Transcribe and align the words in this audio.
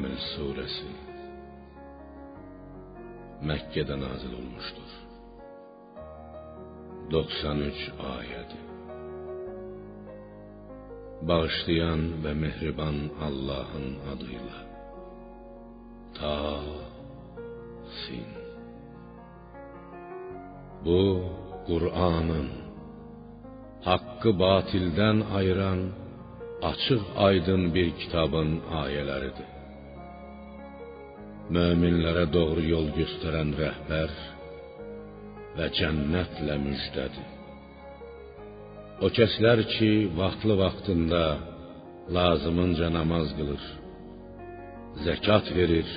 Nəml 0.00 0.20
surəsi 0.32 0.90
Məkkədə 3.48 3.96
nazil 4.00 4.32
olmuşdur. 4.38 4.92
93 7.14 7.82
ayədir. 8.12 8.62
Bağışlayan 11.28 12.06
və 12.24 12.32
mehriban 12.44 13.02
Allahın 13.28 13.90
adıyla. 14.14 14.62
Ta 16.16 16.40
sin. 18.00 18.26
Bu 20.88 21.00
Kur'an'ın 21.68 22.50
hakkı 23.90 24.36
batildən 24.46 25.24
ayıran 25.38 25.88
açıq 26.72 27.02
aydın 27.28 27.74
bir 27.74 27.88
kitabın 28.00 28.60
ayələridir. 28.82 29.59
Möminlərə 31.50 32.28
doğru 32.30 32.62
yol 32.62 32.92
göstərən 32.94 33.48
rəhbər 33.58 34.12
və 35.56 35.66
cənnətlə 35.78 36.58
müjdədir. 36.62 37.28
O 39.02 39.10
kəslər 39.16 39.64
ki, 39.72 39.90
vaxtlı 40.14 40.54
vaxtında 40.60 41.24
lazımınca 42.16 42.92
namaz 42.94 43.34
qılır, 43.38 43.66
zəkat 45.08 45.50
verir 45.56 45.90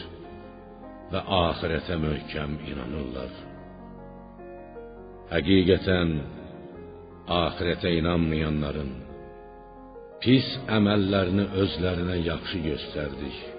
və 1.14 1.22
axirətə 1.44 2.02
möhkəm 2.02 2.58
inanırlar. 2.74 3.40
Həqiqətən 5.36 6.20
axirətə 7.44 7.94
inanmayanların 8.02 8.94
pis 10.24 10.48
əməllərini 10.82 11.52
özlərinə 11.62 12.24
yaxşı 12.26 12.70
göstərdik. 12.72 13.53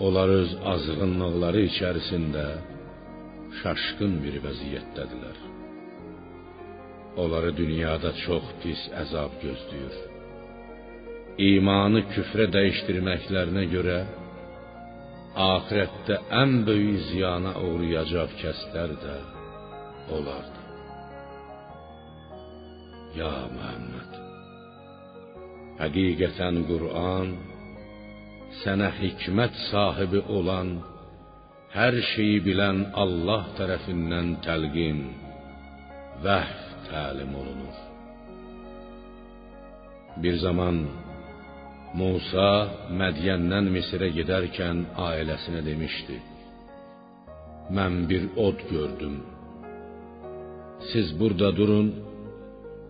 Onlar 0.00 0.28
öz 0.40 0.52
azğınlıqları 0.72 1.62
içərisində 1.70 2.44
şaşqın 3.60 4.14
bir 4.24 4.38
vəziyyətdədirlər. 4.44 5.38
Onları 7.22 7.50
dünyada 7.56 8.12
çox 8.24 8.46
pis 8.62 8.86
əzab 9.02 9.34
gözləyir. 9.42 9.98
İmanı 11.50 12.04
küfrə 12.14 12.46
dəyişdirməklərinə 12.56 13.64
görə 13.74 13.98
axirətdə 15.50 16.16
ən 16.42 16.56
böyük 16.68 16.98
ziyana 17.10 17.52
uğrayacaq 17.66 18.34
kəslər 18.42 18.96
də 19.04 19.16
olardı. 20.16 20.60
Ya 23.20 23.32
Muhammed 23.54 24.12
Həqiqətən 25.80 26.56
Qur'an 26.70 27.28
sənə 28.58 28.90
hikmət 28.98 29.54
sahibi 29.70 30.22
olan, 30.38 30.72
hər 31.74 31.94
şeyi 32.12 32.40
bilən 32.46 32.82
Allah 33.02 33.46
tərəfindən 33.58 34.32
təlqin, 34.46 35.04
vəhv 36.24 36.58
təlim 36.88 37.32
olunur. 37.40 37.78
Bir 40.22 40.36
zaman 40.42 40.82
Musa 42.00 42.50
Mədiyəndən 43.00 43.70
Misirə 43.74 44.10
gedərkən 44.18 44.84
ailəsinə 45.08 45.62
demişdi: 45.70 46.18
Mən 47.76 48.04
bir 48.10 48.28
od 48.46 48.58
gördüm. 48.70 49.16
Siz 50.90 51.14
burada 51.20 51.50
durun, 51.58 51.88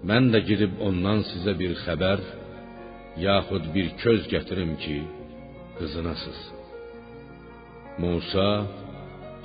mən 0.08 0.30
də 0.32 0.40
gedib 0.48 0.80
ondan 0.88 1.20
sizə 1.30 1.52
bir 1.60 1.76
xəbər 1.84 2.20
yaxud 3.28 3.64
bir 3.74 3.88
köz 4.02 4.28
gətirim 4.32 4.76
ki, 4.82 4.98
qızınasız. 5.80 6.40
Musa 8.02 8.48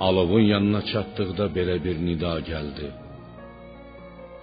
alovun 0.06 0.44
yanına 0.52 0.82
çatdıqda 0.92 1.46
belə 1.56 1.76
bir 1.84 1.96
nida 2.08 2.34
gəldi. 2.50 2.88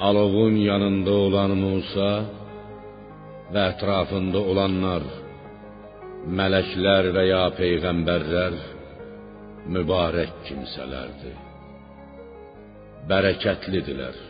Alovun 0.07 0.55
yanında 0.69 1.13
olan 1.25 1.51
Musa 1.65 2.11
və 3.53 3.63
ətrafında 3.71 4.39
olanlar, 4.51 5.03
mələklər 6.39 7.09
və 7.15 7.23
ya 7.29 7.43
peyğəmbərlər 7.59 8.59
mübarək 9.75 10.31
kimsələrdir. 10.47 11.37
Bərəkətlidirlər. 13.09 14.21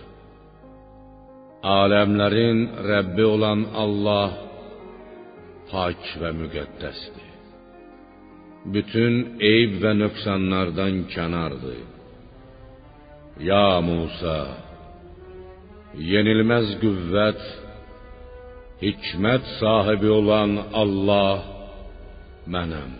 Aləmlərin 1.79 2.65
olan 3.33 3.61
Allah 3.83 4.33
pak 5.71 6.09
və 6.21 6.33
müqəddəsdir. 6.41 7.32
Bütün 8.65 9.15
eyb 9.43 9.73
və 9.83 9.91
nöqsanlardan 9.99 11.01
kənardır. 11.13 11.81
Ya 13.43 13.81
Musa, 13.83 14.37
yenilməz 16.11 16.77
qüvvət, 16.83 17.41
hikmət 18.83 19.49
sahibi 19.59 20.09
olan 20.19 20.55
Allah 20.81 21.43
mənəm. 22.55 22.93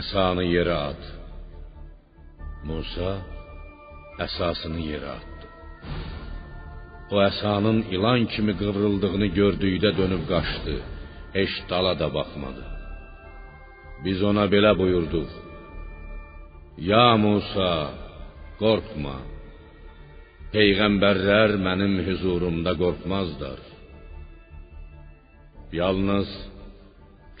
Əsanı 0.00 0.44
yerə 0.50 0.76
at. 0.90 1.02
Musa 2.68 3.14
əsasını 4.26 4.82
yerə 4.90 5.16
atdı. 5.16 5.48
O 7.12 7.16
əsanın 7.30 7.82
ilan 7.94 8.28
kimi 8.32 8.52
qıvrıldığını 8.60 9.28
gördükdə 9.38 9.96
dönüb 10.00 10.28
qaçdı 10.32 10.76
heç 11.36 11.52
dala 11.70 11.98
da 11.98 12.08
baxmadı. 12.14 12.71
Biz 14.04 14.18
ona 14.30 14.44
belə 14.54 14.72
buyurduq: 14.80 15.30
Ya 16.90 17.08
Musa, 17.24 17.72
qorxma. 18.62 19.18
Peyğəmbərlər 20.54 21.50
mənim 21.66 21.94
huzurumda 22.06 22.72
qorxmazlar. 22.82 23.60
Yalnız 25.80 26.30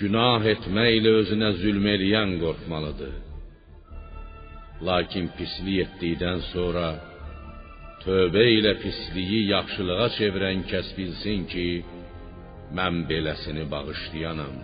günah 0.00 0.42
etməklə 0.54 1.10
özünə 1.20 1.50
zülm 1.62 1.86
eləyən 1.94 2.30
qorxmalıdır. 2.42 3.14
Lakin 4.88 5.26
pislik 5.36 5.82
etdikdən 5.84 6.40
sonra 6.52 6.86
tövbə 8.04 8.44
ilə 8.58 8.72
pisliyi 8.82 9.42
yaxşılığa 9.54 10.08
çevirən 10.18 10.64
kəs 10.70 10.88
bilsin 10.96 11.44
ki, 11.52 11.66
mən 12.78 13.04
beləsini 13.10 13.64
bağışlayanam, 13.74 14.56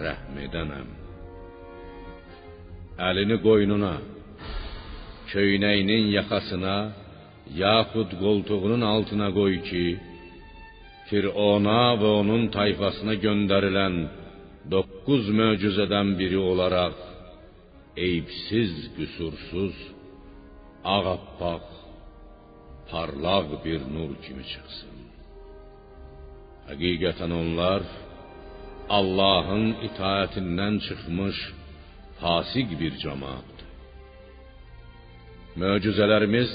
rəhm 0.00 0.38
edənəm. 0.46 0.88
Əlini 3.08 3.36
qoynuna, 3.46 3.94
köynəyinin 5.32 6.04
yaxasına, 6.18 6.76
yaxud 7.64 8.10
qoltuğunun 8.22 8.82
altına 8.92 9.28
qoy 9.38 9.54
ki, 9.68 9.86
Firona 11.08 11.82
və 12.00 12.10
onun 12.22 12.44
tayfasına 12.56 13.14
göndərilən 13.24 13.96
doqquz 14.72 15.26
möcüzədən 15.40 16.14
biri 16.20 16.38
olaraq 16.50 16.96
eyibsiz, 18.04 18.72
qüsursuz, 18.96 19.76
ağappaq, 20.94 21.66
parlaq 22.90 23.48
bir 23.64 23.80
nur 23.94 24.12
kimi 24.24 24.44
çıxsın. 24.52 24.96
Həqiqətən 26.68 27.32
onlar 27.42 27.82
Allahın 28.98 29.66
itaətindən 29.88 30.74
çıxmış 30.86 31.38
fasiq 32.20 32.68
bir 32.80 32.92
cemaatdır. 33.04 33.68
Möcüzələrimiz 35.62 36.50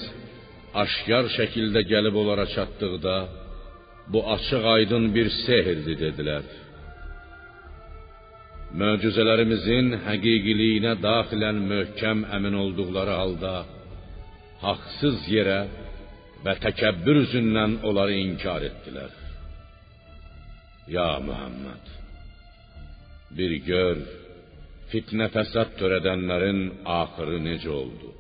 aşkar 0.84 1.26
şəkildə 1.38 1.82
gəlib 1.92 2.16
onlara 2.22 2.46
çatdıqda 2.56 3.16
bu 4.12 4.20
açıq 4.36 4.64
aydın 4.76 5.06
bir 5.16 5.28
sehirdir 5.46 5.98
dedilər. 6.06 6.46
Möcüzələrimizin 8.82 9.88
həqiqiliyinə 10.08 10.94
daxilən 11.08 11.58
möhkəm 11.72 12.26
əmin 12.38 12.56
olduqları 12.64 13.14
halda 13.22 13.54
haqsız 14.66 15.20
yerə 15.36 15.62
və 16.46 16.54
təkəbbür 16.66 17.22
üzündən 17.26 17.72
onları 17.88 18.18
inkar 18.26 18.62
etdilər. 18.70 19.14
Ya 20.96 21.10
Muhammed 21.28 21.86
bir 23.36 23.52
gör 23.70 23.98
fitnə 24.92 25.28
fəsad 25.36 25.76
törədənlərin 25.80 26.62
axırı 27.02 27.42
necə 27.48 27.72
oldu? 27.82 28.14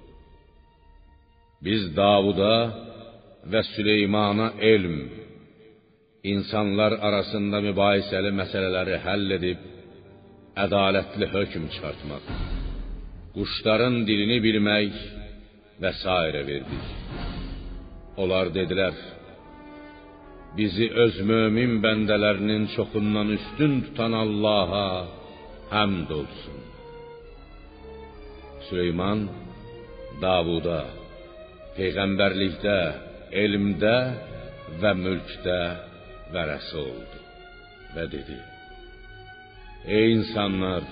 Biz 1.65 1.88
Davuda 1.98 2.56
və 3.51 3.62
Süleymana 3.71 4.51
elm, 4.74 4.98
insanlar 6.33 6.98
arasında 7.07 7.62
mübahisəli 7.69 8.33
məsələləri 8.42 9.00
həll 9.06 9.36
edib 9.38 9.63
ədalətli 10.65 11.30
hökm 11.36 11.68
çıxartmaq, 11.74 12.31
quşların 13.36 14.01
dilini 14.10 14.39
bilmək 14.45 14.98
və 15.81 15.92
s. 16.01 16.03
verdik. 16.51 16.86
Onlar 18.18 18.50
dedilər: 18.53 18.94
bizi 20.56 20.88
öz 21.04 21.16
mömin 21.30 21.74
bəndələrinin 21.84 22.64
çoxundan 22.76 23.30
üstün 23.38 23.74
tutan 23.86 24.14
Allaha 24.24 24.88
həmd 25.74 26.10
olsun. 26.20 26.60
Süleyman 28.68 29.20
Davuda 30.22 30.82
peyğəmbərlikdə, 31.78 32.78
elmdə 33.44 33.98
və 34.82 34.92
mülkdə 35.04 35.60
vərəsə 36.34 36.78
oldu 36.82 37.20
və 37.96 38.06
dedi: 38.14 38.38
Ey 39.98 40.16
insanlar, 40.18 40.88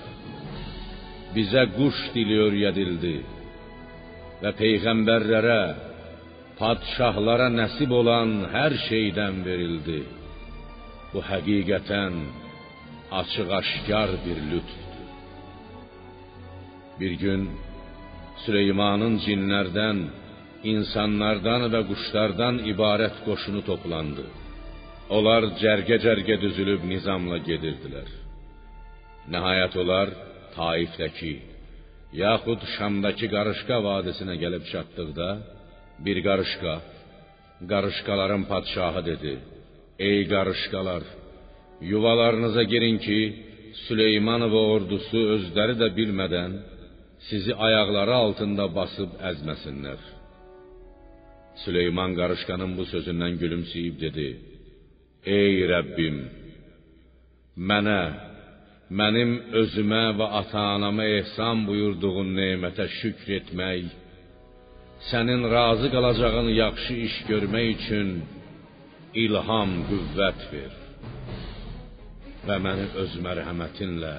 bizə 1.34 1.66
quş 1.74 1.98
dili 2.14 2.38
öyrədildi 2.46 3.16
və 4.42 4.52
peyğəmbərlərə, 4.60 5.60
padşahlara 6.60 7.48
nəsib 7.60 7.90
olan 8.00 8.30
hər 8.54 8.72
şeydən 8.88 9.42
verildi. 9.46 10.00
Bu 11.12 11.20
həqiqətən 11.30 12.14
açıq-aşkar 13.20 14.10
bir 14.24 14.38
lütfdür. 14.50 15.06
Bir 17.00 17.12
gün 17.22 17.42
Süleymanın 18.44 19.14
cinlərdən, 19.24 19.98
insanlardan 20.72 21.62
və 21.72 21.80
quşlardan 21.90 22.60
ibarət 22.72 23.16
qoşunu 23.26 23.62
toplandı. 23.68 24.26
Onlar 25.16 25.42
cərgə-cərgə 25.62 26.36
düzülüb 26.44 26.84
nizamla 26.92 27.38
gedirdilər. 27.48 28.08
Nəhayət 29.32 29.76
onlar 29.82 30.12
Taifdəki 30.56 31.34
yaxud 32.24 32.60
Şamdakı 32.76 33.28
qarışqa 33.34 33.78
vadisinə 33.88 34.34
gəlib 34.42 34.64
çatdıqda 34.72 35.28
bir 36.04 36.18
qarışqa 36.28 36.74
qarışqaların 37.72 38.42
padşahı 38.50 39.02
dedi: 39.10 39.32
"Ey 40.08 40.20
qarışqalar, 40.32 41.02
yuvalarınıza 41.92 42.62
girin 42.72 42.98
ki, 43.06 43.20
Süleyman 43.86 44.42
və 44.52 44.60
ordusu 44.74 45.18
özləri 45.34 45.74
də 45.82 45.88
bilmədən 45.98 46.52
sizi 47.28 47.52
ayaqları 47.66 48.14
altında 48.24 48.64
basıb 48.78 49.10
əzməsinlər." 49.30 50.00
Süleyman 51.62 52.10
qarışqanın 52.20 52.72
bu 52.78 52.84
sözündən 52.92 53.34
gülümsəyib 53.42 53.96
dedi: 54.04 54.28
"Ey 55.38 55.54
Rəbbim, 55.72 56.16
mənə 57.68 58.00
mənim 58.98 59.30
özümə 59.60 60.04
və 60.18 60.26
ata-anama 60.40 61.04
ehsan 61.18 61.64
buyurduğun 61.68 62.28
nemətə 62.40 62.86
şükr 63.00 63.32
etmək, 63.40 63.86
sənin 65.10 65.42
razı 65.56 65.88
qalacağın 65.94 66.48
yaxşı 66.62 66.94
iş 67.06 67.14
görmək 67.30 67.66
üçün 67.74 68.08
ilham, 69.24 69.70
qüvvət 69.90 70.40
ver 70.52 70.72
və 72.46 72.56
məni 72.64 72.86
öz 73.02 73.12
mərhəmətinlə 73.26 74.14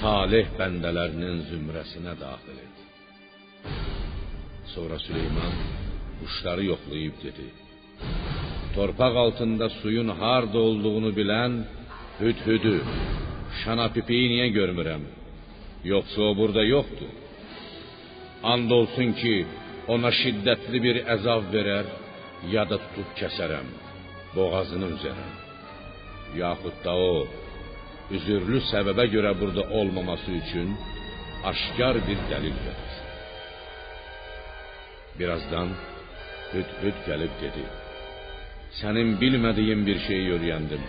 salih 0.00 0.46
bəndələrinin 0.58 1.38
zümrəsinə 1.50 2.14
daxil 2.24 2.58
et. 2.66 2.76
Sonra 4.74 4.98
Süleyman 5.06 5.54
quşları 6.20 6.64
yoxlayıb 6.72 7.16
dedi: 7.24 7.46
Torpaq 8.74 9.14
altında 9.24 9.66
suyun 9.80 10.10
harda 10.20 10.58
olduğunu 10.68 11.10
bilən 11.20 11.52
hüdhüdü, 12.20 12.76
şana 13.60 13.86
pipiyi 13.94 14.26
niyə 14.32 14.48
görmürəm? 14.58 15.04
Yoxsa 15.92 16.20
o 16.30 16.36
burada 16.40 16.62
yoxdur? 16.74 17.12
And 18.52 18.70
olsun 18.70 19.12
ki, 19.20 19.34
ona 19.94 20.10
şiddətli 20.20 20.78
bir 20.86 20.96
əzab 21.14 21.48
verər, 21.54 21.86
ya 22.54 22.64
da 22.70 22.78
tutub 22.84 23.10
kəsərəm, 23.18 23.68
boğazını 24.34 24.88
üzərəm. 24.96 25.34
Yaxud 26.42 26.76
da 26.84 26.94
o, 27.10 27.26
üzürlü 28.16 28.60
səbəbə 28.72 29.08
görə 29.14 29.32
burada 29.40 29.64
olmaması 29.80 30.30
üçün 30.42 30.74
aşkar 31.50 31.96
bir 32.08 32.18
dəlil 32.30 32.56
verir. 32.66 32.94
Birazdan 35.18 35.74
Hüd-Hüd 36.52 36.98
gəlib 37.08 37.34
dedi: 37.42 37.64
Sənin 38.80 39.16
bilmədiyin 39.20 39.82
bir 39.88 39.98
şeyi 40.06 40.30
öyrəndim. 40.36 40.84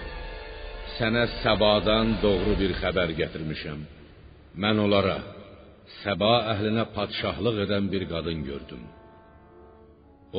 Sənə 0.97 1.25
Səbadan 1.41 2.17
doğru 2.23 2.53
bir 2.61 2.75
xəbər 2.81 3.13
gətirmişəm. 3.21 3.79
Mən 4.63 4.81
onlara 4.85 5.17
Səba 6.03 6.33
əhlinə 6.53 6.85
padşahlıq 6.95 7.57
edən 7.65 7.85
bir 7.93 8.03
qadın 8.13 8.39
gördüm. 8.49 8.83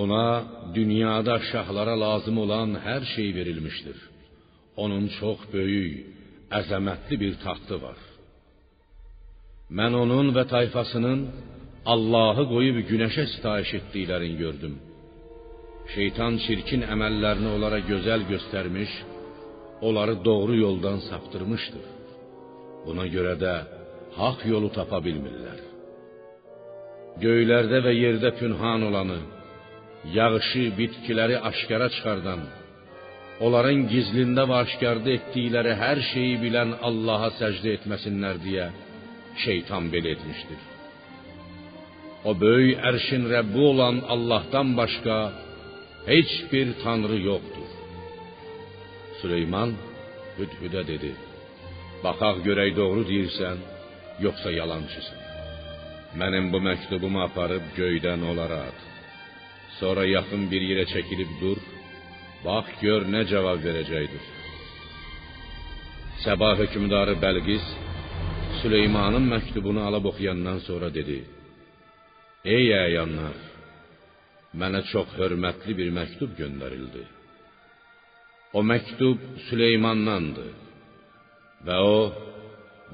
Ona 0.02 0.26
dünyada 0.74 1.36
şahlara 1.50 1.96
lazım 2.04 2.36
olan 2.44 2.68
hər 2.86 3.02
şey 3.14 3.28
verilmişdir. 3.38 3.98
Onun 4.82 5.04
çox 5.18 5.38
böyük, 5.52 5.96
əzəmətli 6.58 7.16
bir 7.22 7.34
taxtı 7.44 7.76
var. 7.86 7.98
Mən 9.78 9.92
onun 10.02 10.30
və 10.36 10.44
tayfasının 10.54 11.20
Allahı 11.92 12.44
qoyub 12.54 12.78
günəşə 12.90 13.24
sitayiş 13.34 13.70
etdiklərini 13.78 14.36
gördüm. 14.44 14.74
Şeytan 15.94 16.38
çirkin 16.44 16.82
əməllərini 16.94 17.48
onlara 17.56 17.80
gözəl 17.90 18.22
göstərmiş, 18.32 18.92
onları 19.86 20.14
doğru 20.28 20.54
yoldan 20.64 20.98
saptırmışdır. 21.08 21.86
Buna 22.86 23.06
görə 23.14 23.34
də 23.44 23.54
haqq 24.18 24.46
yolu 24.52 24.70
tapa 24.78 24.98
bilmirlər. 25.06 25.60
Göylərdə 27.24 27.78
və 27.86 27.92
yerdə 28.04 28.30
pünhan 28.40 28.86
olanı, 28.88 29.20
yağışı, 30.16 30.64
bitkiləri 30.78 31.36
aşkara 31.50 31.88
çıxardan, 31.94 32.42
onların 33.44 33.86
gizlində 33.92 34.46
və 34.50 34.56
aşkarda 34.64 35.10
etdikləri 35.18 35.74
hər 35.82 35.98
şeyi 36.12 36.36
bilən 36.44 36.76
Allaha 36.88 37.30
səcdə 37.40 37.76
etməsinlər 37.78 38.40
deyə 38.46 38.68
şeytan 39.44 39.88
belə 39.92 40.14
etmişdir. 40.16 40.60
O 42.28 42.34
böyük 42.44 42.82
ərşin 42.90 43.22
Rəbbi 43.34 43.62
olan 43.72 43.96
Allahdan 44.14 44.76
başqa 44.80 45.18
heç 46.12 46.32
bir 46.52 46.68
tanrı 46.82 47.18
yoxdur. 47.30 47.70
Süleyman 49.20 49.70
Hüdhüdə 50.38 50.82
dedi: 50.92 51.12
Baxaq 52.04 52.36
görək 52.46 52.70
doğru 52.80 53.02
deyirsən, 53.10 53.56
yoxsa 54.24 54.50
yalançısan. 54.60 55.18
Mənim 56.20 56.46
bu 56.52 56.58
məktubumu 56.68 57.20
aparıb 57.28 57.64
göydən 57.78 58.20
onlara 58.30 58.60
at. 58.70 58.78
Sonra 59.78 60.04
yaxın 60.16 60.42
bir 60.52 60.62
yerə 60.70 60.84
çəkilib 60.92 61.30
dur, 61.42 61.58
bax 62.44 62.66
gör 62.84 63.02
nə 63.14 63.22
cavab 63.30 63.60
verəcəkdir. 63.66 64.24
Səba 66.24 66.50
hökmdarı 66.60 67.14
Bəlqis 67.24 67.66
Süleymanın 68.60 69.24
məktubunu 69.34 69.80
alıb 69.88 70.04
oxuyandan 70.10 70.58
sonra 70.68 70.88
dedi: 70.98 71.18
Ey 72.56 72.66
əyanlar, 72.84 73.36
mənə 74.60 74.80
çox 74.92 75.08
hörmətli 75.20 75.72
bir 75.80 75.88
məktub 75.98 76.34
göndərildi. 76.40 77.04
O 78.58 78.60
məktub 78.72 79.18
Süleymandandır 79.48 80.52
və 81.66 81.76
o 81.94 81.96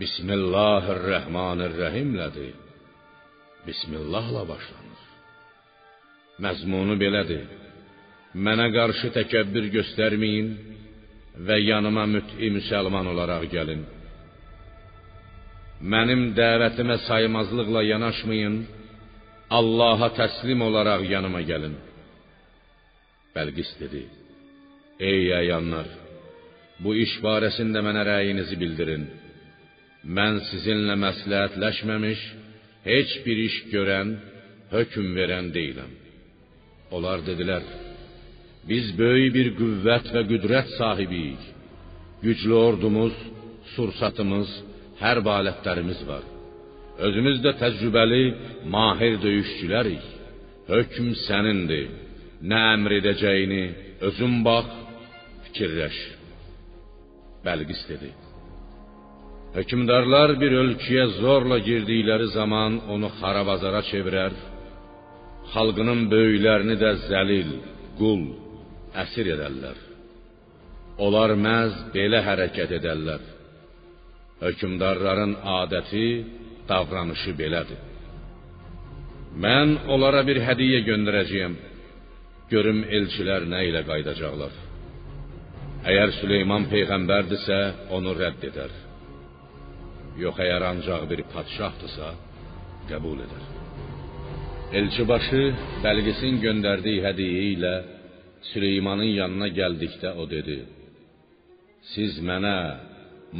Bismillahir-Rəhmanir-Rəhimlədir. 0.03 2.55
Bismillahla 3.67 4.43
başlanır. 4.53 5.01
Məzmunu 6.45 6.95
belədir: 7.03 7.47
Mənə 8.47 8.67
qarşı 8.77 9.09
təkəbbür 9.17 9.65
göstərməyin 9.77 10.49
və 11.49 11.57
yanıma 11.71 12.05
müt'i 12.15 12.49
müsəlman 12.59 13.07
olaraq 13.13 13.45
gəlin. 13.57 13.83
Mənim 15.93 16.23
dəvətimə 16.41 16.97
saymazlıqla 17.09 17.81
yanaşmayın, 17.93 18.57
Allaha 19.59 20.09
təslim 20.21 20.61
olaraq 20.69 21.03
yanıma 21.15 21.41
gəlin. 21.51 21.75
Bəlqis 23.35 23.71
dedi: 23.81 24.03
Ey 25.11 25.23
əyanlar, 25.41 25.89
bu 26.83 26.91
iş 27.05 27.13
barəsində 27.25 27.79
mənə 27.87 28.03
rəyinizi 28.13 28.57
bildirin. 28.65 29.05
Mən 30.05 30.43
sizinlə 30.51 30.95
məsləhətləşməmiş 31.03 32.21
heç 32.87 33.15
bir 33.25 33.43
iş 33.49 33.57
görən, 33.73 34.13
hökm 34.75 35.09
verən 35.19 35.51
deyiləm. 35.57 35.93
Onlar 36.95 37.25
dedilər: 37.27 37.65
Biz 38.69 38.87
böyük 38.99 39.35
bir 39.37 39.49
qüvvət 39.61 40.13
və 40.15 40.23
qüdrət 40.31 40.73
sahibiyik. 40.79 41.43
Güclü 42.23 42.55
ordumuz, 42.55 43.15
sursatımız, 43.75 44.51
hərb 45.03 45.27
alətlərimiz 45.39 46.01
var. 46.11 46.25
Özümüz 47.07 47.43
də 47.45 47.53
təcrübəli, 47.61 48.25
mahir 48.75 49.19
döyüşçülərik. 49.25 50.05
Hökm 50.71 51.13
sənindir. 51.27 51.91
Nə 52.51 52.61
əmr 52.75 52.99
edəcəyini 53.01 53.65
özün 54.09 54.41
bax, 54.47 54.71
fikirləş. 55.47 55.99
Bəlqis 57.47 57.83
dedi: 57.91 58.11
Hökmdarlar 59.57 60.35
bir 60.41 60.53
ölkəyə 60.63 61.05
zorla 61.21 61.57
girdikləri 61.65 62.27
zaman 62.35 62.75
onu 62.93 63.09
xarabazara 63.19 63.81
çevirər, 63.91 64.35
xalqının 65.55 66.03
böyüklərini 66.13 66.77
də 66.83 66.91
zəlil, 67.07 67.55
qul, 68.01 68.23
əsir 69.03 69.31
edərlər. 69.37 69.79
Onlar 71.07 71.33
məhz 71.47 71.75
belə 71.95 72.21
hərəkət 72.29 72.77
edərlər. 72.81 73.25
Hökmdarların 74.45 75.33
adəti, 75.63 76.07
davranışı 76.69 77.33
belədir. 77.41 77.81
Mən 79.45 79.73
onlara 79.93 80.21
bir 80.29 80.43
hədiyyə 80.49 80.83
göndərəcəyəm. 80.91 81.55
Görüm 82.53 82.83
elçilər 82.99 83.49
nə 83.53 83.63
ilə 83.71 83.83
qayıdacaqlar. 83.89 84.53
Əgər 85.91 86.13
Süleyman 86.21 86.69
peyğəmbərdirsə, 86.73 87.59
onu 87.97 88.13
rədd 88.21 88.45
edər. 88.51 88.83
Yox 90.23 90.39
əgər 90.45 90.63
ancaq 90.73 91.03
bir 91.11 91.21
padşahdırsa, 91.33 92.09
qəbul 92.91 93.19
edər. 93.27 93.45
Elçibaşı 94.79 95.43
Bəlqisin 95.85 96.41
göndərdiyi 96.45 97.05
hədiyyə 97.07 97.45
ilə 97.55 97.75
Süleymanın 98.51 99.13
yanına 99.21 99.49
gəldikdə 99.59 100.13
o 100.23 100.25
dedi: 100.31 100.59
Siz 101.93 102.19
mənə 102.29 102.57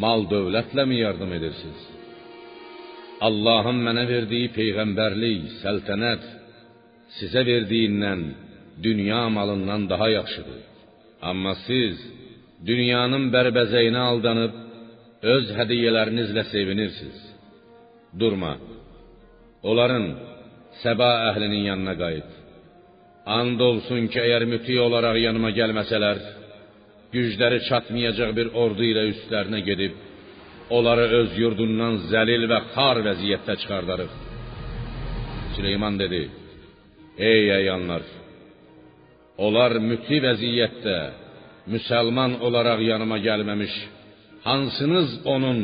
mal 0.03 0.27
dövlətləmi 0.33 1.01
yardım 1.05 1.33
edirsiniz? 1.39 1.83
Allahın 3.29 3.79
mənə 3.87 4.05
verdiyi 4.13 4.53
peyğəmbərlik, 4.59 5.47
səltənət 5.63 6.25
sizə 7.19 7.43
verdiyindən 7.49 8.23
dünya 8.87 9.23
malından 9.37 9.89
daha 9.93 10.09
yaxşıdır. 10.19 10.61
Amma 11.31 11.55
siz 11.67 11.97
dünyanın 12.69 13.31
bərbəzəyinə 13.35 14.03
aldanıb 14.11 14.66
öz 15.35 15.53
hədiyyələrinizlə 15.59 16.45
sevinirsiniz. 16.53 17.21
Durma. 18.21 18.55
Onların 19.71 20.07
Səba 20.83 21.11
əhlinin 21.31 21.63
yanına 21.71 21.95
qayıt. 22.03 22.33
And 23.39 23.61
olsun 23.69 24.07
ki, 24.13 24.19
əgər 24.27 24.45
müti 24.53 24.77
olaraq 24.87 25.17
yanıma 25.27 25.51
gəlməsələr, 25.57 26.19
gücləri 27.15 27.63
çatmayacaq 27.69 28.35
bir 28.39 28.53
ordu 28.63 28.85
ilə 28.91 29.07
üstlərinə 29.13 29.63
gedib, 29.69 29.95
onları 30.77 31.07
öz 31.21 31.39
yurdundan 31.43 31.95
zəlil 32.13 32.45
və 32.53 32.59
xar 32.75 33.01
vəziyyətdə 33.09 33.57
çıxardarıq. 33.63 34.13
Süleyman 35.57 35.97
dedi: 36.03 36.23
Ey 37.33 37.51
əyanlar, 37.59 38.05
onlar 39.47 39.79
müti 39.91 40.21
vəziyyətdə 40.27 40.99
müsəlman 41.73 42.39
olaraq 42.47 42.85
yanıma 42.91 43.19
gəlməmiş, 43.29 43.75
hansınız 44.47 45.11
onun 45.35 45.61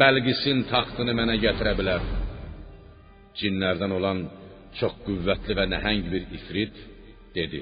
Bəlqisin 0.00 0.62
taxtını 0.72 1.12
mənə 1.18 1.34
gətirə 1.44 1.74
bilər? 1.78 2.04
Cinlərdən 3.38 3.92
olan 3.98 4.22
çox 4.78 4.94
qüvvətli 5.06 5.56
və 5.58 5.66
nəhəng 5.74 6.06
bir 6.12 6.22
ifrit 6.38 6.78
dedi: 7.36 7.60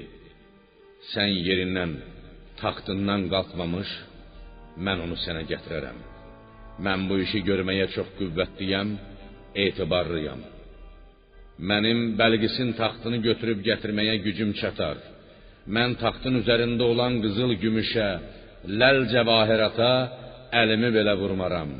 Sən 1.11 1.33
yerindən, 1.47 1.97
taxtından 2.61 3.27
qalxmamış, 3.33 3.91
mən 4.85 5.03
onu 5.05 5.19
sənə 5.25 5.43
gətirərəm. 5.51 5.99
Mən 6.85 7.05
bu 7.09 7.19
işi 7.25 7.43
görməyə 7.49 7.89
çox 7.95 8.15
qüvvətliyəm, 8.21 8.95
etibarlıyam. 9.65 10.41
Mənim 11.69 11.99
Bəlqisin 12.21 12.73
taxtını 12.79 13.19
götürüb 13.27 13.59
gətirməyə 13.67 14.15
gücüm 14.25 14.55
çatar. 14.61 14.97
Mən 15.75 15.99
taxtın 16.01 16.39
üzərində 16.41 16.87
olan 16.93 17.19
qızıl 17.23 17.51
gümüşə, 17.63 18.09
ləl 18.79 19.05
cəvahirata 19.11 19.93
əlimi 20.61 20.89
belə 20.97 21.13
vurmaram. 21.21 21.71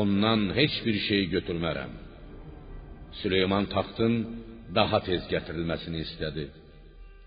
Ondan 0.00 0.40
heç 0.58 0.74
bir 0.86 0.96
şey 1.08 1.22
götürmərəm. 1.34 1.92
Süleyman 3.20 3.64
taxtın 3.74 4.14
daha 4.78 4.98
tez 5.08 5.22
gətirilməsini 5.32 6.00
istədi. 6.06 6.44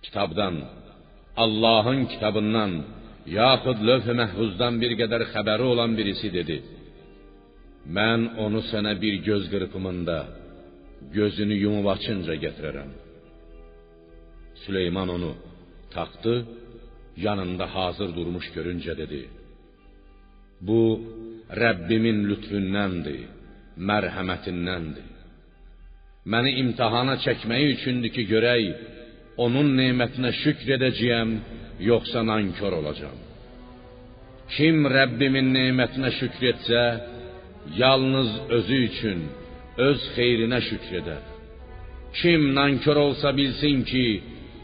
Kitabdan, 0.06 0.56
Allahın 1.44 2.02
kitabından, 2.12 2.72
yaxud 3.40 3.80
lövh-i 3.90 4.14
məhfuzdan 4.22 4.74
bir 4.82 4.92
qədər 5.02 5.22
xəbəri 5.34 5.66
olan 5.74 5.92
birisi 6.00 6.30
dedi: 6.38 6.58
Mən 7.98 8.22
onu 8.46 8.62
sənə 8.72 8.94
bir 9.04 9.16
göz 9.30 9.44
qırpımında, 9.54 10.18
gözünü 11.18 11.56
yumub 11.64 11.88
açınca 11.96 12.36
gətirərəm. 12.46 12.92
Süleyman 14.64 15.10
onu 15.16 15.32
taxtı 15.96 16.36
yanında 17.26 17.66
hazır 17.76 18.10
durmuş 18.18 18.46
görüncə 18.58 18.94
dedi: 19.04 19.22
Bu 20.68 20.82
Rəbbimin 21.62 22.20
lütfündəndir, 22.30 23.26
mərhəmətindəndir. 23.90 25.12
Məni 26.32 26.52
imtahana 26.62 27.16
çəkməyi 27.26 27.68
üçündür 27.76 28.12
ki, 28.16 28.24
görək 28.34 28.64
onun 29.46 29.68
nemətinə 29.80 30.32
şükr 30.42 30.76
edəcəyəm, 30.78 31.32
yoxsa 31.90 32.24
nankor 32.32 32.74
olacağam. 32.80 33.20
Kim 34.56 34.88
Rəbbimin 34.96 35.52
nemətinə 35.58 36.12
şükr 36.20 36.48
etsə, 36.54 36.84
yalnız 37.82 38.32
özü 38.58 38.80
üçün, 38.90 39.22
öz 39.88 40.02
xeyrinə 40.16 40.60
şükr 40.70 40.98
edər. 41.02 41.24
Kim 42.20 42.42
nankor 42.58 42.98
olsa 43.06 43.34
bilsin 43.38 43.84
ki, 43.92 44.06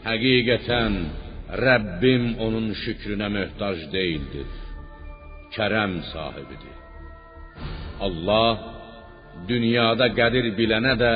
həqiqətən 0.08 0.98
Rəbbim 1.66 2.24
onun 2.46 2.70
şükrünə 2.82 3.28
möhtac 3.36 3.80
deyildir. 3.94 4.48
Kərəm 5.56 5.94
sahibidir. 6.12 6.76
Allah 8.06 8.52
dünyada 9.50 10.08
qədir 10.18 10.46
bilənə 10.58 10.94
də, 11.02 11.14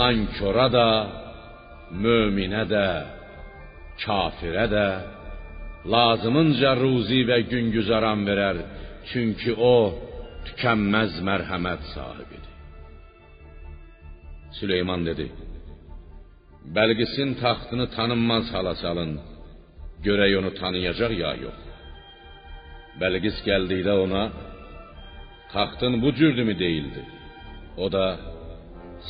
nankora 0.00 0.68
da, 0.76 0.88
möminə 2.04 2.64
də, 2.72 2.86
kafirə 4.02 4.66
də 4.74 4.86
lazımınca 5.94 6.74
ruzi 6.82 7.22
və 7.30 7.38
gün 7.50 7.70
güzaran 7.76 8.26
verər. 8.28 8.60
Çünki 9.10 9.54
o 9.56 9.74
tükənməz 10.46 11.16
mərhəmət 11.28 11.86
sahibidir. 11.94 12.52
Süleyman 14.58 15.06
dedi: 15.08 15.26
Bəlqisin 16.76 17.30
taxtını 17.42 17.86
tanınmaz 17.96 18.46
hala 18.54 18.74
salın. 18.84 19.12
Görək 20.06 20.32
onu 20.40 20.50
tanıyacaq 20.60 21.12
ya 21.24 21.32
yox. 21.44 21.69
Bəlqis 23.00 23.36
gəldikdə 23.48 23.94
ona 24.04 24.24
taxtın 25.54 25.94
bu 26.02 26.08
cürdümü 26.18 26.54
deyildi. 26.64 27.02
O 27.84 27.86
da 27.94 28.04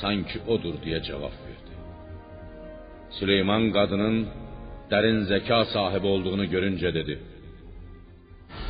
sanki 0.00 0.38
odur 0.54 0.74
deyə 0.84 1.00
cavab 1.08 1.36
verdi. 1.46 1.74
Süleyman 3.18 3.64
qadının 3.76 4.16
dərin 4.92 5.18
zəka 5.30 5.60
sahibi 5.74 6.06
olduğunu 6.14 6.46
görüncə 6.54 6.90
dedi: 6.98 7.14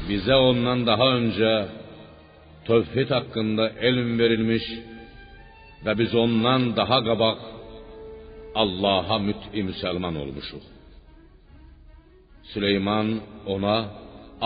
Bizə 0.09 0.37
ondan 0.51 0.81
daha 0.91 1.09
öncə 1.21 1.55
tövhid 2.69 3.11
haqqında 3.17 3.65
elm 3.89 4.11
verilmiş 4.21 4.67
və 5.85 5.93
biz 6.01 6.13
ondan 6.25 6.63
daha 6.81 6.99
qabaq 7.09 7.39
Allaha 8.63 9.17
müt'i 9.29 9.61
müsəlman 9.69 10.15
olmuşuq. 10.23 10.65
Süleyman 12.53 13.09
ona 13.55 13.77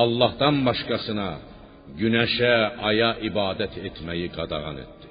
Allahdan 0.03 0.57
başqasına, 0.69 1.31
günəşə, 2.01 2.55
aya 2.89 3.11
ibadət 3.29 3.79
etməyi 3.89 4.29
qadağan 4.37 4.77
etdi. 4.85 5.09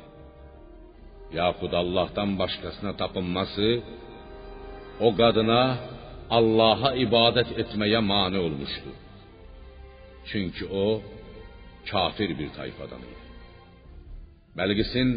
Yaxud 1.40 1.74
Allahdan 1.82 2.32
başqasına 2.42 2.92
tapınması 3.02 3.70
o 5.06 5.10
qadına 5.22 5.64
Allaha 6.38 6.94
ibadət 7.06 7.50
etməyə 7.62 8.00
mane 8.12 8.40
olmuşdu. 8.46 8.92
Çünki 10.30 10.66
o 10.66 11.02
kafir 11.92 12.30
bir 12.40 12.50
tayfadan 12.58 13.04
idi. 13.12 13.24
Bəlqisin 14.58 15.10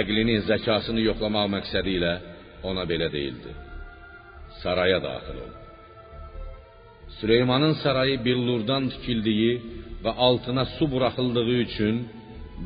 əqlini, 0.00 0.36
zəkasını 0.50 1.00
yoxlamaq 1.08 1.50
məqsədi 1.56 1.98
ilə 1.98 2.14
ona 2.70 2.84
belə 2.90 3.08
deyildi. 3.16 3.52
Saraya 4.62 5.00
daxil 5.08 5.38
ol. 5.44 5.52
Süleymanın 7.18 7.74
sarayı 7.84 8.16
billurdan 8.24 8.88
tikildiyi 8.92 9.52
və 10.04 10.12
altına 10.26 10.64
su 10.76 10.84
buraxıldığı 10.92 11.50
üçün 11.66 11.96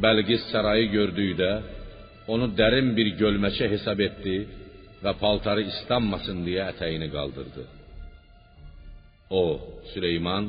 Bəlqis 0.03 0.43
sarayı 0.53 0.87
gördükdə 0.97 1.53
onu 2.33 2.47
dərin 2.61 2.89
bir 2.99 3.09
gölməçə 3.21 3.67
hesab 3.75 4.01
etdi 4.09 4.37
və 5.05 5.13
paltarı 5.23 5.63
islanmasın 5.73 6.43
deyə 6.47 6.65
ətəyini 6.73 7.09
qaldırdı. 7.17 7.65
O, 9.41 9.45
Süleyman, 9.93 10.45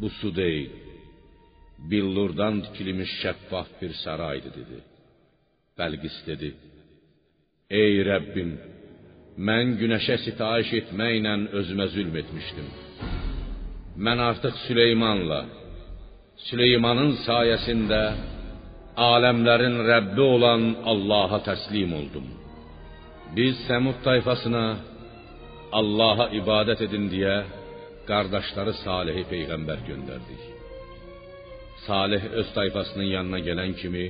bu 0.00 0.08
su 0.18 0.28
deyil, 0.36 0.70
billurdan 1.90 2.54
tikilmiş 2.64 3.10
şəffaf 3.22 3.68
bir 3.80 3.92
saraydı 4.04 4.50
dedi. 4.58 4.78
Bəlqis 5.78 6.16
dedi: 6.28 6.48
Ey 7.82 7.94
Rəbbim, 8.10 8.50
mən 9.36 9.74
günəşə 9.80 10.16
sitayiş 10.24 10.70
etməklə 10.80 11.34
özümə 11.58 11.86
zülm 11.92 12.16
etmişdim. 12.22 12.68
Mən 14.04 14.18
artıq 14.30 14.54
Süleymanla, 14.66 15.40
Süleymanın 16.48 17.12
sayəsində 17.26 18.00
aləmlərin 18.96 19.76
Rəbbi 19.90 20.24
olan 20.34 20.62
Allaha 20.92 21.42
təslim 21.48 21.92
oldum. 22.00 22.26
Biz 23.36 23.54
Səmud 23.68 23.98
tayfasına 24.04 24.66
Allaha 25.80 26.30
ibadət 26.40 26.86
edin 26.86 27.08
deyə 27.12 27.36
qardaşları 28.08 28.72
Salihi 28.84 29.24
peyğəmbər 29.32 29.80
göndərdik. 29.88 30.42
Salih 31.86 32.22
öz 32.40 32.48
tayfasının 32.54 33.08
yanına 33.16 33.40
gələn 33.48 33.72
kimi 33.80 34.06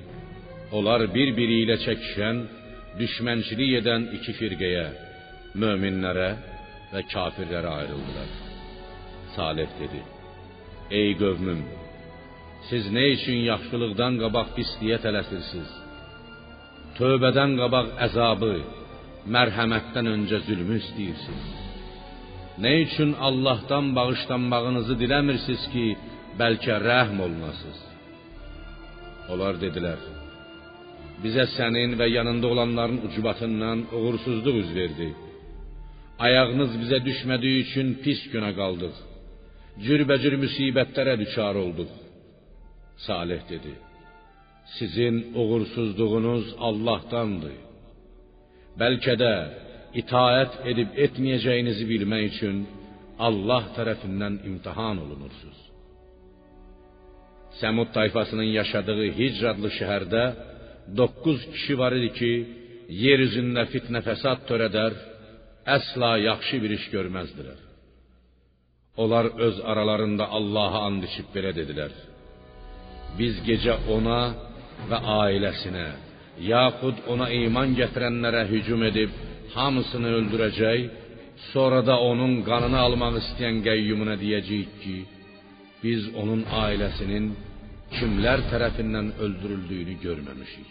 onlar 0.77 1.03
bir-biri 1.15 1.57
ilə 1.65 1.77
çəkişən, 1.87 2.37
düşmənçilik 3.01 3.73
edən 3.81 4.09
iki 4.17 4.33
firqəyə, 4.39 4.87
möminlərə 5.63 6.29
və 6.93 7.03
kafirlərə 7.13 7.73
ayrıldılar. 7.81 8.31
Salih 9.37 9.71
dedi: 9.81 10.01
Ey 11.01 11.15
qövmüm, 11.21 11.63
siz 12.69 12.89
nə 12.97 13.05
üçün 13.17 13.43
yaxşılıqdan 13.51 14.21
qabaq 14.23 14.53
pisliyə 14.57 14.99
tələsirsiniz? 15.05 15.73
Tövbədən 16.99 17.57
qabaq 17.61 17.89
əzabı, 18.07 18.55
mərhəmətdən 19.35 20.13
öncə 20.15 20.43
zülmü 20.49 20.79
istəyirsiniz? 20.83 21.49
Nə 22.65 22.73
üçün 22.85 23.11
Allahdan 23.29 23.91
bağışlanmağınızı 23.97 24.95
diləmirsiniz 25.03 25.65
ki, 25.73 25.87
bəlkə 26.41 26.79
rəhm 26.89 27.19
olunasınız? 27.27 27.83
Onlar 29.33 29.59
dedilər: 29.65 30.01
Bizə 31.25 31.47
sənin 31.57 31.97
və 32.01 32.07
yanında 32.13 32.47
olanların 32.53 33.01
ucbatından 33.09 33.87
uğursuzluq 33.99 34.57
üz 34.63 34.75
verdi. 34.81 35.09
Ayağınız 36.25 36.73
bizə 36.83 36.99
düşmədiyi 37.09 37.59
üçün 37.67 37.89
pis 38.05 38.21
günə 38.33 38.53
qaldıq. 38.57 38.97
Cürbəcür 39.85 40.35
müsibətlərə 40.45 41.15
düçar 41.23 41.55
olduq. 41.65 41.91
Salih 43.07 43.43
dedi: 43.51 43.73
Sizin 44.77 45.17
uğursuzluğunuz 45.41 46.47
Allahdandır. 46.69 47.57
Bəlkə 48.81 49.15
də 49.23 49.35
itaət 50.01 50.57
edib 50.71 50.97
etməyəcəyinizi 51.05 51.85
bilmək 51.93 52.25
üçün 52.31 52.57
Allah 53.27 53.65
tərəfindən 53.77 54.35
imtahan 54.51 54.97
olunursunuz. 55.05 55.61
Səmud 57.61 57.93
tayfasının 57.97 58.51
yaşadığı 58.61 59.05
Hicr 59.19 59.45
adlı 59.53 59.71
şəhərdə 59.79 60.25
9 60.97 61.47
kişi 61.53 61.79
var 61.79 61.93
idi 61.99 62.11
ki, 62.19 62.33
yer 63.05 63.23
üzündə 63.27 63.65
fitnə 63.73 64.01
fəsad 64.09 64.45
törədər, 64.49 64.93
əsla 65.75 66.11
yaxşı 66.29 66.57
bir 66.63 66.73
iş 66.79 66.85
görməzdilər. 66.95 67.59
Onlar 69.03 69.25
öz 69.47 69.57
aralarında 69.71 70.25
Allaha 70.39 70.81
and 70.89 71.03
içib 71.09 71.29
belə 71.35 71.53
dedilər: 71.59 71.93
Biz 73.19 73.43
gecə 73.49 73.75
ona 73.97 74.21
və 74.91 74.99
ailəsinə, 75.23 75.89
yaxud 76.55 77.03
ona 77.13 77.27
iman 77.43 77.75
gətirənlərə 77.81 78.43
hücum 78.53 78.83
edib 78.91 79.11
hamısını 79.57 80.11
öldürəcək, 80.19 80.81
sonra 81.53 81.81
da 81.89 81.97
onun 82.11 82.41
qanını 82.49 82.79
almaq 82.87 83.19
istəyən 83.23 83.61
qəyyumuna 83.69 84.17
deyəcəyik 84.23 84.73
ki, 84.83 84.97
biz 85.83 86.09
onun 86.23 86.43
ailəsinin 86.65 87.27
kimlər 87.97 88.47
tərəfindən 88.53 89.13
öldürüldüyünü 89.25 89.99
görməmişik. 90.07 90.71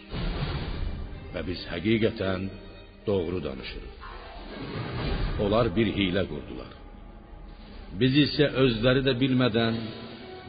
Və 1.34 1.46
biz 1.48 1.62
həqiqətən 1.72 2.50
doğru 3.06 3.38
danışırıq. 3.48 3.95
Onlar 5.44 5.70
bir 5.76 5.88
hiylə 5.96 6.24
qurdular. 6.30 6.72
Biz 8.00 8.16
isə 8.24 8.46
özləri 8.64 9.02
də 9.08 9.14
bilmədən 9.22 9.76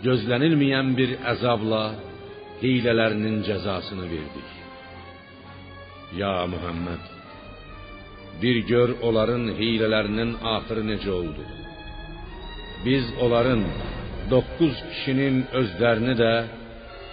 gözlənilməyən 0.05 0.93
bir 0.99 1.15
əzabla 1.33 1.83
hilələrinin 2.61 3.43
cəzasını 3.47 4.05
verdik. 4.13 4.49
Ya 6.21 6.33
Muhammed, 6.53 7.03
bir 8.41 8.57
gör 8.71 8.95
onların 9.07 9.45
hilələrinin 9.59 10.31
axırı 10.55 10.83
necə 10.91 11.11
oldu. 11.19 11.43
Biz 12.85 13.05
onların 13.25 13.63
9 14.31 14.83
kişinin 14.89 15.43
özlərini 15.59 16.15
də, 16.23 16.33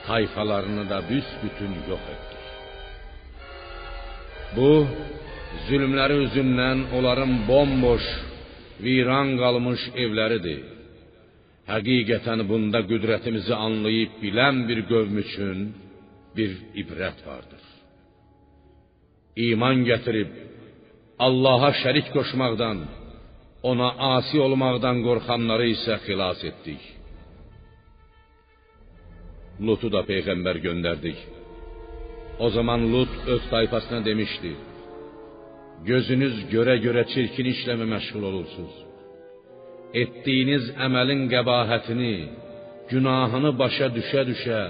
tayfalarını 0.07 0.85
da 0.91 0.99
büsbütün 1.11 1.73
yox 1.91 2.05
etdik. 2.15 2.45
Bu 4.57 4.71
zülmləri 5.69 6.17
üzündən 6.27 6.79
onların 6.97 7.33
bomboş, 7.49 8.05
viran 8.85 9.29
qalmış 9.43 9.83
evləridir. 10.05 10.63
Həqiqətən 11.73 12.41
bunda 12.51 12.81
qüdrətimizi 12.91 13.55
anlayıb 13.67 14.19
bilən 14.23 14.57
bir 14.69 14.81
qövm 14.91 15.15
üçün 15.25 15.59
bir 16.37 16.51
ibrət 16.83 17.19
vardır. 17.29 17.63
İman 19.49 19.79
gətirib 19.91 20.31
Allaha 21.27 21.71
şərik 21.83 22.09
qoşmaqdan, 22.17 22.79
ona 23.71 23.89
asi 24.15 24.37
olmaqdan 24.47 24.97
qorxanları 25.07 25.67
isə 25.75 25.95
xilas 26.05 26.41
etdik. 26.51 26.83
Lutu 29.67 29.89
da 29.95 30.03
peyğəmbər 30.11 30.57
göndərdik. 30.67 31.19
O 32.45 32.51
zaman 32.57 32.81
Lut 32.93 33.13
öz 33.35 33.43
tayfasına 33.51 34.01
demişdi: 34.05 34.53
Gözünüz 35.91 36.37
görə-görə 36.53 37.03
çirkin 37.13 37.47
işlə 37.55 37.75
məşğul 37.93 38.25
olursunuz. 38.31 38.77
Etdiyiniz 40.03 40.65
əməlin 40.87 41.23
qəbahətini, 41.33 42.15
günahını 42.91 43.51
başa 43.63 43.89
düşə-düşə 43.97 44.61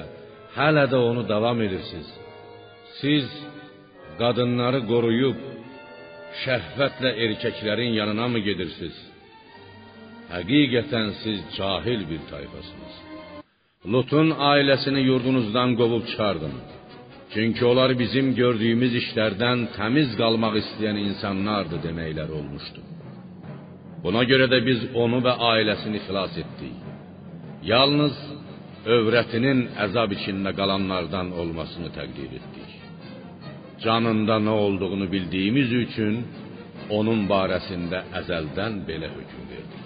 hələ 0.57 0.85
də 0.93 0.99
onu 1.11 1.23
davam 1.35 1.59
edirsiniz. 1.67 2.11
Siz 2.99 3.27
qadınları 4.21 4.81
qoruyub 4.91 5.39
şəhvətlə 6.43 7.11
erkəklərin 7.25 7.93
yanına 8.01 8.27
mı 8.33 8.41
gedirsiniz? 8.49 8.97
Həqiqətən 10.35 11.09
siz 11.23 11.39
cahil 11.57 12.01
bir 12.11 12.23
tayfasınız. 12.31 12.95
Lutun 13.93 14.29
ailəsini 14.53 15.03
yurdunuzdan 15.11 15.71
qovub 15.81 16.05
çıxardım. 16.11 16.55
Çünki 17.35 17.65
onlar 17.65 17.91
bizim 17.99 18.27
gördüyümüz 18.41 18.93
işlərdən 19.03 19.63
təmiz 19.77 20.13
qalmaq 20.21 20.55
istəyən 20.61 20.99
insanlardı 21.09 21.81
deməklər 21.87 22.31
olmuşdu. 22.39 22.81
Buna 24.05 24.23
görə 24.31 24.47
də 24.53 24.61
biz 24.69 24.85
onu 25.03 25.19
və 25.27 25.33
ailəsini 25.51 26.03
xilas 26.07 26.37
etdik. 26.43 26.77
Yalnız 27.73 28.15
övrətinin 28.97 29.65
əzab 29.87 30.15
içində 30.17 30.53
qalanlardan 30.61 31.33
olmasını 31.41 31.91
təqdir 31.99 32.39
etdik. 32.39 32.71
Canında 33.85 34.37
nə 34.47 34.55
olduğunu 34.67 35.11
bildiyimiz 35.15 35.73
üçün 35.83 36.23
onun 36.99 37.27
barəsində 37.35 38.05
əzəldən 38.21 38.81
belə 38.89 39.11
hökm 39.17 39.43
verdik. 39.51 39.85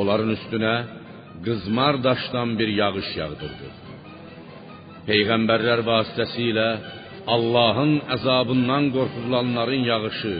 Onların 0.00 0.36
üstünə 0.36 0.76
qızmar 1.46 2.04
daşdan 2.04 2.58
bir 2.58 2.68
yağış 2.82 3.10
yağdırdıq. 3.22 3.85
Peyğəmbərlər 5.06 5.84
vasitəsilə 5.86 6.68
Allahın 7.34 7.92
əzabından 8.14 8.88
qorxulanların 8.94 9.82
yağışı 9.90 10.36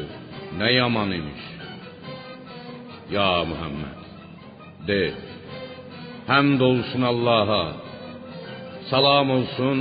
nə 0.59 0.69
yaman 0.79 1.11
imiş. 1.19 1.45
Ya 3.17 3.31
Muhammed, 3.51 4.01
de, 4.89 5.03
həmd 6.31 6.61
olsun 6.71 7.03
Allaha, 7.13 7.65
salam 8.91 9.31
olsun 9.37 9.79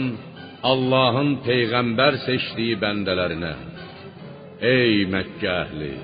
Allahın 0.72 1.32
peyğəmbər 1.48 2.20
seçdiyi 2.28 2.78
bəndələrinə. 2.84 3.54
Ey 4.76 5.04
Məkkə 5.14 5.50
əhli, 5.64 5.96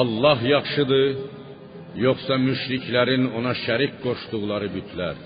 Allah 0.00 0.38
yaxşıdır, 0.54 1.08
yoxsa 2.06 2.38
müşriklərin 2.46 3.32
ona 3.38 3.58
şərik 3.64 3.98
qoşduqları 4.04 4.70
bütlər? 4.76 5.16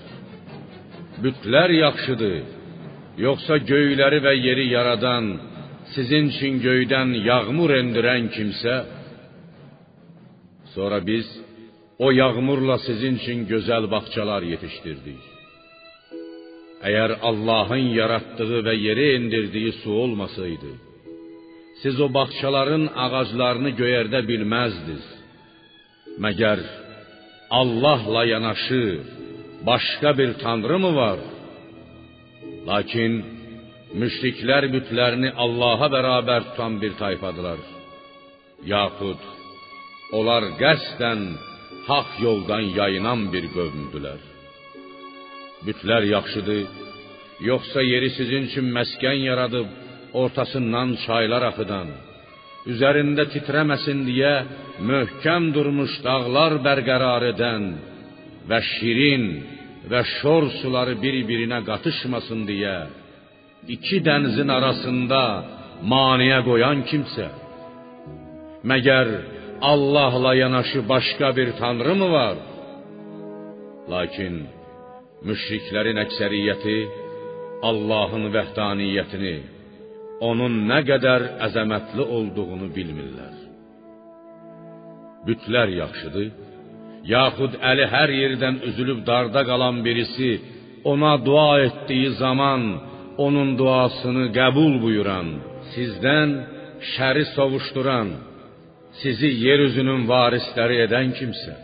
Bütlər 1.23 1.69
yaxşıdır, 1.85 2.54
yoxsa 3.17 3.59
göyləri 3.71 4.19
və 4.25 4.33
yeri 4.47 4.67
yaradan, 4.75 5.25
sizin 5.95 6.31
üçün 6.33 6.59
göydən 6.65 7.13
yağmur 7.29 7.71
endirən 7.81 8.29
kimsə? 8.35 8.75
Sonra 10.75 10.99
biz 11.09 11.27
o 12.05 12.11
yağmurla 12.11 12.77
sizin 12.87 13.15
üçün 13.21 13.39
gözəl 13.51 13.85
bağçalar 13.93 14.43
yetişdirdik. 14.53 15.21
Əgər 16.87 17.11
Allahın 17.29 17.85
yaratdığı 17.99 18.59
və 18.67 18.73
yerə 18.87 19.05
endirdiyi 19.17 19.71
su 19.81 19.91
olmasaydı, 20.03 20.71
siz 21.81 21.95
o 22.05 22.07
bağçaların 22.17 22.85
ağaclarını 23.05 23.71
göyərdə 23.81 24.21
bilməzdiniz. 24.29 25.05
Məgər 26.23 26.59
Allahla 27.59 28.25
yanaşı 28.33 28.83
başqa 29.69 30.17
bir 30.17 30.33
tanrı 30.43 30.79
mı 30.79 30.95
var? 30.95 31.19
Lakin 32.69 33.13
müşriklər 34.01 34.67
bütlərini 34.75 35.31
Allaha 35.45 35.87
bərabər 35.95 36.41
tutan 36.49 36.79
bir 36.81 36.93
tayfadılar. 37.01 37.59
Yaxud 38.73 39.21
onlar 40.17 40.43
qəsdən 40.61 41.21
haqq 41.89 42.11
yoldan 42.25 42.63
yayınan 42.79 43.21
bir 43.33 43.45
qövmdülər. 43.55 44.21
Bütlər 45.65 46.03
yaxşıdır, 46.15 46.65
yoxsa 47.49 47.81
yeri 47.93 48.09
sizin 48.17 48.43
üçün 48.49 48.67
məskən 48.77 49.17
yaradıb 49.29 49.69
ortasından 50.21 50.89
çaylar 51.05 51.43
axıdan, 51.51 51.89
üzərində 52.71 53.25
titrəməsin 53.33 54.05
deyə 54.09 54.35
möhkəm 54.89 55.51
durmuş 55.55 55.93
dağlar 56.05 56.59
bərqərar 56.67 57.29
edən 57.33 57.63
və 58.49 58.59
şirin 58.73 59.25
və 59.91 60.01
şor 60.17 60.49
suları 60.59 60.95
bir-birinə 61.03 61.59
qatışmasın 61.69 62.41
deyə 62.49 62.77
iki 63.75 63.97
dənizin 64.07 64.49
arasında 64.57 65.21
maniyə 65.93 66.39
qoyan 66.49 66.79
kimsə 66.89 67.27
məgər 68.71 69.07
Allahla 69.71 70.31
yanaşı 70.43 70.79
başqa 70.89 71.27
bir 71.37 71.49
tanrı 71.61 71.95
mı 72.01 72.09
var? 72.17 72.37
Lakin 73.93 74.35
müşriklərin 75.27 75.97
əksəriyyəti 76.05 76.77
Allahın 77.69 78.25
vəhdaniyyətini, 78.35 79.35
onun 80.29 80.57
nə 80.69 80.79
qədər 80.89 81.21
əzəmətli 81.47 82.03
olduğunu 82.17 82.67
bilmirlər. 82.77 83.35
Bütlər 85.27 85.71
yaxşıdır, 85.81 86.27
yaxud 87.13 87.53
əli 87.71 87.85
hər 87.95 88.09
yerdən 88.21 88.55
üzülüb 88.69 88.99
darda 89.09 89.41
qalan 89.49 89.77
birisi 89.85 90.31
ona 90.91 91.13
dua 91.27 91.53
etdiyi 91.67 92.09
zaman 92.23 92.61
onun 93.25 93.49
duasını 93.59 94.25
qəbul 94.37 94.73
buyuran, 94.83 95.27
sizdən 95.73 96.29
şəri 96.93 97.25
sovuşduran, 97.35 98.09
sizi 99.01 99.29
yer 99.45 99.59
üzünün 99.67 100.01
varisləri 100.11 100.77
edən 100.85 101.13
kimsə, 101.17 101.55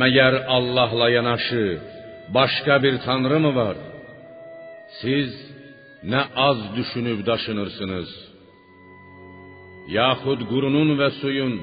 məgər 0.00 0.34
Allahla 0.56 1.08
yanaşı 1.16 1.64
başqa 2.36 2.74
bir 2.84 2.94
tanrı 3.06 3.38
mı 3.44 3.52
var? 3.60 3.76
Siz 5.00 5.30
nə 6.12 6.22
az 6.48 6.58
düşünüb 6.76 7.20
daşınırsınız? 7.30 8.10
Yaxud 9.98 10.40
qurunun 10.50 10.90
və 11.00 11.08
suyun, 11.20 11.54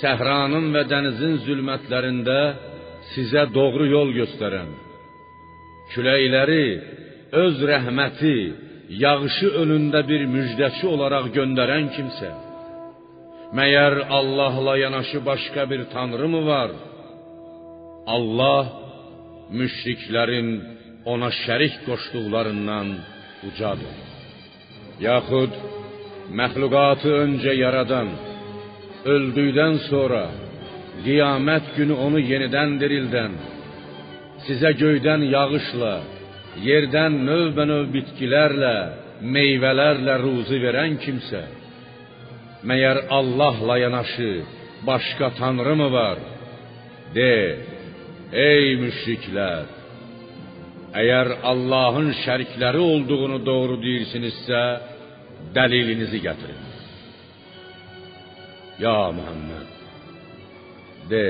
səhranın 0.00 0.70
və 0.74 0.82
dənizin 0.90 1.38
zülmətlərində 1.46 2.40
sizə 3.14 3.46
doğru 3.54 3.86
yol 3.90 4.12
göstərən, 4.16 4.70
küləkləri 5.92 6.66
öz 7.44 7.62
rəhməti, 7.70 8.38
yağışı 9.02 9.48
önündə 9.62 10.02
bir 10.10 10.26
müjdəçi 10.34 10.86
olaraq 10.94 11.30
göndərən 11.36 11.88
kimsə, 11.96 12.30
məyər 13.56 13.94
Allahla 14.18 14.74
yanaşı 14.84 15.24
başqa 15.30 15.70
bir 15.70 15.82
tanrı 15.94 16.28
mı 16.34 16.42
var? 16.46 16.70
Allah 18.16 18.64
müşriklərin 19.58 20.48
ona 21.12 21.30
şərik 21.42 21.74
qoşduqlarından 21.86 22.88
ucadır. 23.48 23.96
Yaxud 25.08 25.52
məxluqatı 26.38 27.10
öncə 27.24 27.52
yaradan, 27.64 28.08
öldükdən 29.14 29.78
sonra 29.90 30.24
qiyamət 31.04 31.72
günü 31.76 31.94
onu 32.06 32.20
yenidən 32.30 32.76
dirildən, 32.80 33.32
sizə 34.46 34.72
göydən 34.82 35.26
yağışla, 35.34 35.94
yerdən 36.68 37.20
növbənöv 37.28 37.86
bitkilərlə, 37.94 38.76
meyvələrlə 39.36 40.18
ruzi 40.24 40.58
verən 40.64 40.98
kimsə, 41.04 41.42
məyər 42.68 43.06
Allahla 43.18 43.78
yanaşı 43.84 44.32
başqa 44.88 45.30
tanrı 45.38 45.74
mı 45.80 45.88
var? 45.92 46.18
De, 47.14 47.32
ey 48.50 48.76
müşriklər, 48.82 49.66
əgər 51.00 51.32
Allahın 51.52 52.12
şərikləri 52.24 52.82
olduğunu 52.92 53.40
doğru 53.46 53.76
deyirsinizsə, 53.82 54.62
dəlilinizi 55.56 56.20
gətirin. 56.26 56.65
Ya 58.78 59.10
Muhammed, 59.12 59.68
de, 61.10 61.28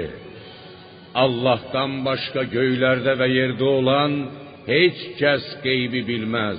Allah'tan 1.15 2.01
başqa 2.05 2.43
göylərdə 2.51 3.15
və 3.21 3.29
yerdə 3.31 3.69
olan 3.79 4.17
heç 4.67 4.99
kəs 5.21 5.47
qeybi 5.63 6.03
bilməz. 6.11 6.59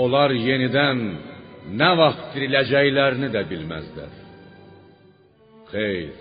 Onlar 0.00 0.30
yenidən 0.30 1.02
nə 1.80 1.90
vaxt 1.98 2.30
diriləcəklərini 2.36 3.32
də 3.34 3.42
bilməzlər. 3.50 4.14
Xeyr, 5.72 6.14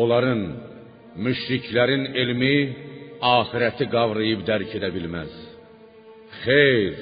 onların, 0.00 0.42
müşriklərin 1.26 2.06
elmi 2.22 2.56
axirəti 3.34 3.90
qavrayıb 3.90 4.46
dərk 4.46 4.78
edə 4.78 4.94
bilməz. 4.94 5.34
Xeyr, 6.44 6.96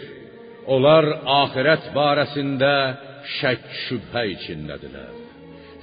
onlar 0.74 1.10
axirət 1.42 1.92
barəsində 1.96 2.74
şək 3.38 3.62
şübhə 3.84 4.24
içindədirlər. 4.34 5.12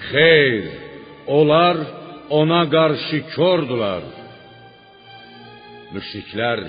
Xeyr, 0.10 0.65
onlar 1.38 1.77
ona 2.39 2.63
qarşı 2.75 3.19
kordular. 3.36 4.04
Müşriklər 5.93 6.60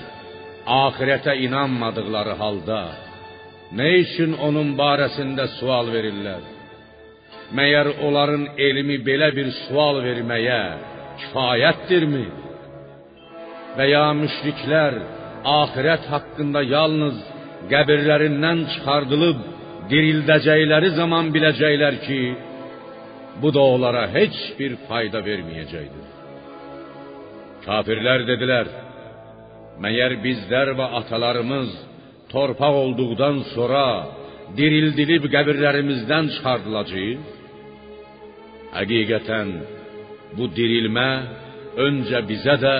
axirətə 0.83 1.37
inanmadıkları 1.45 2.35
halda 2.41 2.81
nə 3.77 3.89
üçün 4.03 4.35
onun 4.47 4.73
barəsində 4.79 5.47
sual 5.57 5.87
verirlər? 5.95 6.43
Məyər 7.57 7.89
onların 8.05 8.45
elmi 8.67 8.97
belə 9.07 9.29
bir 9.37 9.49
sual 9.63 10.01
verməyə 10.05 10.61
kifayətdirmi? 11.21 12.25
Və 13.77 13.85
ya 13.89 14.07
müşriklər 14.21 14.99
axirət 15.61 16.05
haqqında 16.13 16.61
yalnız 16.75 17.17
qəbirlərindən 17.71 18.67
çıxardılıb 18.73 19.41
dirildəcəkləri 19.91 20.89
zaman 20.99 21.31
biləcəklər 21.35 21.99
ki, 22.05 22.21
bu 23.41 23.49
da 23.55 23.61
onlara 23.75 24.05
heç 24.15 24.37
bir 24.59 24.75
fayda 24.87 25.19
verməyəcəkdir. 25.27 26.07
Kafirlər 27.65 28.25
dedilər: 28.29 28.67
Məyər 29.83 30.19
bizlər 30.25 30.73
və 30.77 30.87
atalarımız 30.99 31.71
torpaq 32.33 32.75
olduqdan 32.83 33.39
sonra 33.53 33.85
dirildilib 34.57 35.23
qəbirlərimizdən 35.35 36.29
çıxardılacağıq? 36.35 37.31
Həqiqətən 38.75 39.49
bu 40.37 40.45
dirilmə 40.57 41.09
öncə 41.87 42.19
bizə 42.29 42.55
də, 42.65 42.75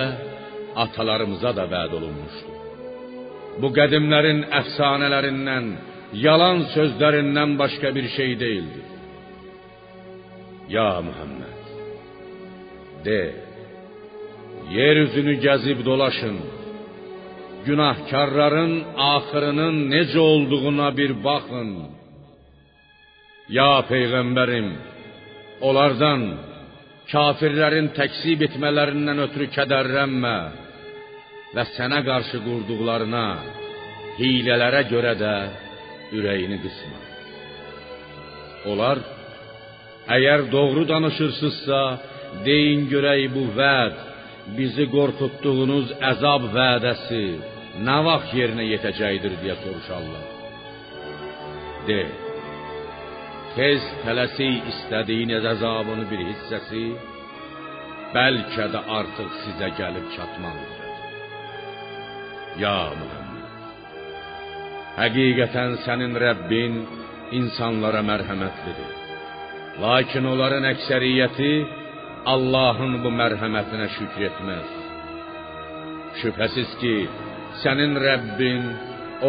atalarımıza 0.84 1.50
da 1.58 1.64
vəd 1.74 1.92
olunmuşdu. 1.98 2.52
Bu 3.62 3.68
qədimlərin 3.78 4.40
əfsanələrindən, 4.60 5.66
yalan 6.26 6.58
sözlərindən 6.74 7.50
başqa 7.62 7.88
bir 7.96 8.06
şey 8.16 8.30
deyildir. 8.42 8.86
Ya 10.76 10.90
Muhammed, 11.06 11.62
de, 13.06 13.22
yeryüzünü 14.76 15.34
gəzib 15.46 15.78
dolaşın, 15.88 16.36
günahkarların 17.66 18.72
axırının 19.14 19.76
necə 19.94 20.20
olduğuna 20.32 20.88
bir 20.98 21.12
baxın. 21.26 21.70
Ya 23.58 23.72
peyğəmbərim, 23.90 24.68
onlardan 25.68 26.22
kafirlərin 27.12 27.90
təksib 27.98 28.46
etmələrindən 28.46 29.18
ötürü 29.26 29.50
kədərlənmə 29.56 30.38
və 31.54 31.64
sənə 31.76 32.00
qarşı 32.08 32.40
qurduqlarına, 32.46 33.26
hilələrə 34.18 34.82
görə 34.92 35.12
də 35.24 35.36
ürəyini 36.12 36.58
qısma. 36.64 36.98
Onlar 38.70 39.00
əgər 40.16 40.50
doğru 40.52 40.84
danışırsınızsa, 40.88 41.80
deyin 42.44 42.88
görək 42.92 43.22
bu 43.36 43.44
vəd 43.58 43.96
bizi 44.58 44.86
qorxutduğunuz 44.96 45.94
əzab 46.12 46.50
vədəsi 46.56 47.24
nə 47.86 47.96
vaxt 48.08 48.34
yerinə 48.38 48.66
yetəcəkdir 48.72 49.38
deyə 49.42 49.56
soruşarlar. 49.64 50.28
De. 51.88 52.02
Tez 53.54 53.82
tələsik 54.02 54.70
istədiyiniz 54.72 55.44
əzabını 55.54 56.08
bir 56.10 56.22
hissəsi 56.30 56.86
bəlkə 58.14 58.70
də 58.74 58.80
artıq 58.98 59.36
sizə 59.44 59.68
gəlib 59.78 60.08
çatmalıdır. 60.16 60.82
Ya 62.62 62.78
Muhammed, 62.98 63.23
həqiqətən 64.98 65.78
sənin 65.84 66.14
Rəbbin 66.24 66.74
insanlara 67.38 68.02
mərhəmətlidir. 68.10 68.92
Lakin 69.82 70.28
onların 70.32 70.68
əksəriyyəti 70.70 71.52
Allahın 72.34 73.00
bu 73.02 73.10
mərhəmətinə 73.20 73.88
şükr 73.96 74.26
etməz. 74.30 74.68
Şübhəsiz 76.20 76.70
ki, 76.80 76.94
sənin 77.62 77.98
Rəbbin 78.06 78.62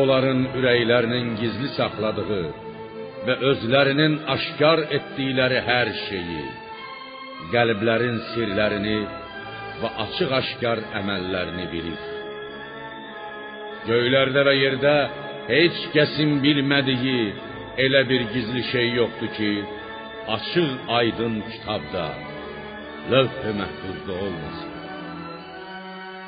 onların 0.02 0.46
ürəklərinin 0.60 1.34
gizli 1.42 1.72
saxladığı 1.80 2.46
və 3.26 3.36
özlərinin 3.50 4.20
aşkar 4.36 4.86
etdikləri 4.98 5.60
hər 5.66 5.92
şeyi, 6.06 6.46
qəlblərin 7.54 8.20
sirlərini 8.32 9.00
və 9.82 9.92
açıq-aşkar 10.06 10.84
əməllərini 11.02 11.66
bilir. 11.74 12.02
Göylərdə 13.90 14.44
və 14.48 14.54
yerdə 14.62 14.98
heç 15.50 15.78
kəsin 15.94 16.40
bilmədiyi 16.44 17.22
elə 17.86 18.02
bir 18.10 18.22
gizli 18.34 18.64
şey 18.72 18.88
yoxdur 19.00 19.32
ki, 19.38 19.52
açıq 20.36 20.70
aydın 20.98 21.36
kitabda, 21.50 22.06
lövh-i 23.12 23.52
məhfuzda 23.60 24.14
olmasın. 24.26 24.72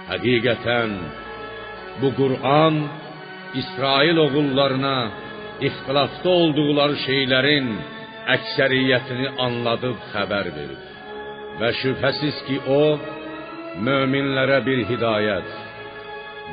Həqiqətən 0.10 0.91
bu 2.01 2.10
Qur'an 2.19 2.75
İsrail 3.62 4.17
oğullarına 4.25 4.97
ixtilafda 5.67 6.30
olduqları 6.41 6.97
şeylərin 7.08 7.71
əksəriyyətini 8.36 9.34
anladıb 9.45 9.97
xəbər 10.12 10.51
verir. 10.58 10.84
Və 11.60 11.69
şübhəsiz 11.82 12.43
ki, 12.47 12.58
o 12.80 12.84
möminlərə 13.88 14.60
bir 14.67 14.84
hidayət, 14.91 15.49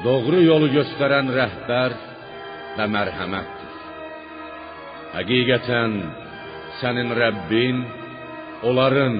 doğru 0.06 0.40
yolu 0.50 0.70
göstərən 0.78 1.28
rəhbər 1.38 1.92
və 2.76 2.86
mərhəmətdir. 2.96 3.72
Həqiqətən 5.14 5.92
sənin 6.80 7.14
Rəbbin 7.20 7.82
onların 8.68 9.16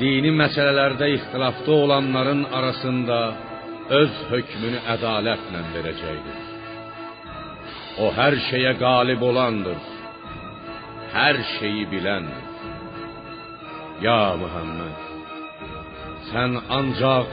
dini 0.00 0.32
məsələlərdə 0.42 1.08
ixtilafda 1.16 1.72
olanların 1.84 2.44
arasında 2.58 3.18
öz 4.00 4.12
hökmünü 4.30 4.80
ədalətlə 4.94 5.62
verəcəkdir. 5.74 6.40
O 8.02 8.08
hər 8.16 8.36
şeyə 8.48 8.72
qalib 8.80 9.22
olandır. 9.30 9.80
Hər 11.12 11.36
şeyi 11.58 11.84
biləndir. 11.92 12.48
Ya 14.02 14.34
Muhammed, 14.40 15.02
sən 16.30 16.56
ancaq 16.78 17.28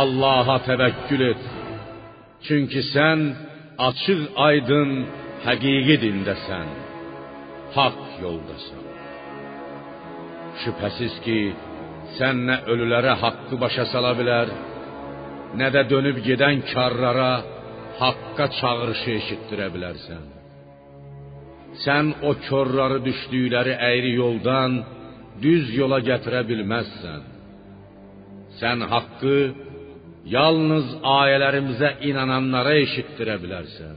Allah'a 0.00 0.56
təvəkkül 0.68 1.22
et. 1.30 1.44
Çünki 2.46 2.82
sən 2.94 3.20
açıq 3.88 4.22
aydın 4.48 4.90
həqiqi 5.46 5.96
dindəsən. 6.04 6.68
Haqq 7.76 8.12
yoldasan. 8.24 8.84
Şübhəsiz 10.62 11.14
ki, 11.24 11.40
sən 12.16 12.46
nə 12.48 12.56
ölülərə 12.72 13.14
haqqı 13.22 13.58
başa 13.64 13.84
sala 13.92 14.12
bilər, 14.20 14.48
nə 15.60 15.68
də 15.74 15.82
dönüb 15.92 16.22
gedən 16.28 16.62
karlara 16.72 17.32
haqqa 18.00 18.46
çağırışı 18.58 19.10
eşitdirə 19.20 19.68
bilərsən. 19.74 20.24
Sən 21.84 22.06
o 22.28 22.32
körləri 22.48 23.02
düşdükləri 23.06 23.74
əyri 23.90 24.12
yoldan 24.22 24.80
düz 25.44 25.66
yola 25.80 25.98
gətirə 26.08 26.42
bilməzsən. 26.50 27.22
Sən 28.60 28.84
haqqı 28.92 29.36
yalnız 30.34 30.88
ayələrimizə 31.18 31.90
inananlara 32.08 32.74
eşitdirə 32.84 33.36
bilərsən. 33.42 33.96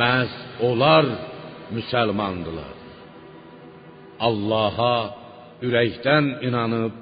Məhz 0.00 0.32
onlar 0.68 1.08
müsəlmandılar. 1.74 2.74
Allaha 4.28 4.96
ürəkdən 5.66 6.26
inanıb 6.48 6.94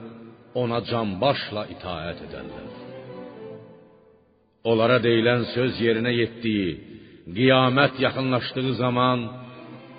ona 0.63 0.81
canbaşla 0.91 1.67
itaət 1.75 2.25
edərlər. 2.29 2.71
Onlara 4.71 4.99
deyilən 5.05 5.43
söz 5.55 5.81
yerinə 5.85 6.13
yetdiyi, 6.23 6.71
qiyamət 7.37 7.99
yaxınlaşdığı 8.07 8.73
zaman 8.85 9.27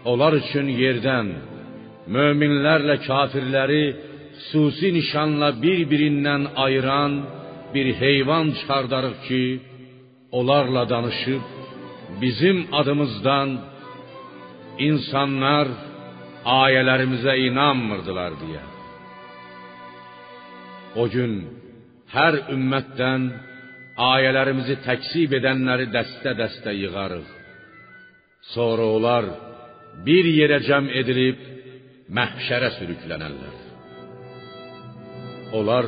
onlar 0.10 0.34
üçün 0.42 0.68
yerdən 0.84 1.28
möminlərlə 2.16 2.96
kafirləri 3.06 3.84
xüsusi 4.48 4.90
nişanla 4.98 5.50
bir-birindən 5.64 6.44
ayıran 6.66 7.14
bir 7.76 7.88
heyvan 8.04 8.48
çıxardarıq 8.58 9.18
ki, 9.28 9.44
onlarla 10.38 10.84
danışıb 10.94 11.44
bizim 12.22 12.58
adımızdan 12.80 13.50
insanlar 14.90 15.68
ayələrimizə 16.64 17.34
inanmırdılar 17.48 18.34
deyə. 18.42 18.64
O 21.02 21.04
gün 21.16 21.34
hər 22.16 22.36
ümmətdən 22.56 23.24
ayələrimizi 24.12 24.78
təksib 24.88 25.34
edənləri 25.40 25.90
dəstə-dəstə 25.96 26.72
yığarıq. 26.84 27.28
Sonra 28.54 28.86
onlar 28.96 29.26
bir 30.08 30.26
yerə 30.40 30.60
cəm 30.68 30.90
edilib 31.02 31.40
məhşərə 32.18 32.70
sürüklənərlər. 32.78 33.56
Onlar 35.58 35.88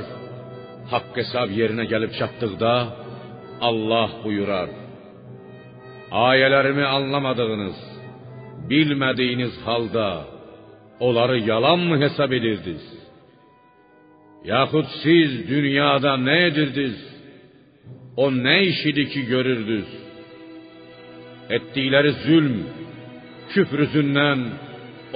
haqq 0.92 1.14
hesab 1.22 1.50
yerinə 1.60 1.86
gəlib 1.92 2.12
çatdıqda 2.20 2.74
Allah 3.70 4.10
buyurar: 4.24 4.70
Ayələrimi 6.30 6.86
anlamadığınız, 6.98 7.80
bilmədiyiniz 8.70 9.56
halda 9.66 10.10
onları 11.06 11.38
yalanmı 11.52 11.96
hesab 12.04 12.32
edirdiniz? 12.38 12.86
Yaxud 14.54 14.88
siz 15.04 15.32
dünyada 15.54 16.14
nə 16.28 16.38
edirdiniz? 16.50 16.98
O 18.24 18.26
nə 18.46 18.58
iş 18.72 18.80
idi 18.92 19.04
ki 19.14 19.22
görürdünüz? 19.34 19.90
Etdikləri 21.56 22.12
zülm, 22.26 22.58
küfr 23.52 23.84
üzündən 23.86 24.42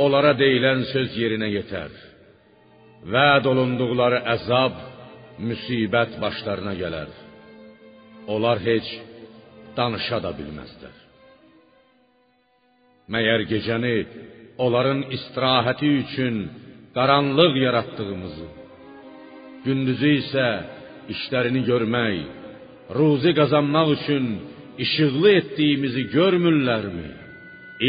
onlara 0.03 0.34
deyilən 0.41 0.86
söz 0.93 1.15
yerinə 1.21 1.49
yetər. 1.57 1.91
Vəd 3.13 3.47
olunduqları 3.51 4.19
əzab, 4.36 4.75
müsibət 5.49 6.17
başlarına 6.23 6.73
gələr. 6.82 7.10
Onlar 8.34 8.62
heç 8.69 8.88
danışa 9.77 10.19
da 10.25 10.32
bilməzlər. 10.39 10.95
Məyər 13.12 13.41
gecəni 13.51 13.95
onların 14.65 15.01
istirahəti 15.15 15.89
üçün 16.04 16.36
qaranlıq 16.95 17.54
yaratdığımızı, 17.65 18.47
gündüzü 19.65 20.12
isə 20.21 20.47
işlərini 21.13 21.63
görmək, 21.71 22.15
ruzi 22.97 23.32
qazanmaq 23.39 23.89
üçün 23.97 24.25
işıqlı 24.86 25.30
etdiyimizi 25.39 26.04
görmürlərmi? 26.17 27.10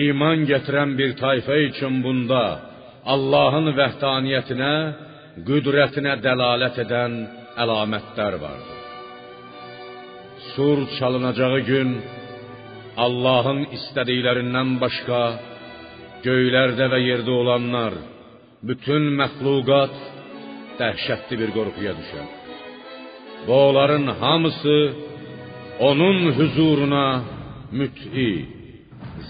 İman 0.02 0.46
gətirən 0.50 0.90
bir 0.98 1.10
tayfa 1.22 1.56
üçün 1.68 2.00
bunda 2.04 2.44
Allahın 3.14 3.68
vəhdaniyyətinə, 3.80 4.74
qüdrətinə 5.48 6.14
dəlalət 6.26 6.76
edən 6.84 7.14
əlamətlər 7.62 8.34
vardır. 8.40 8.80
Sur 10.54 10.78
çalınacağı 10.98 11.60
gün 11.70 11.90
Allahın 13.04 13.64
istədiklərindən 13.76 14.76
başqa 14.82 15.22
göylərdə 16.24 16.88
və 16.92 17.00
yerdə 17.08 17.32
olanlar, 17.42 17.94
bütün 18.68 19.12
məxluqat 19.20 19.94
dəhşətli 20.80 21.38
bir 21.42 21.54
qorxuya 21.56 21.94
düşər. 22.00 22.26
Və 23.46 23.54
onların 23.68 24.06
hamısı 24.20 24.76
onun 25.88 26.18
huzuruna 26.38 27.06
müt'i, 27.78 28.32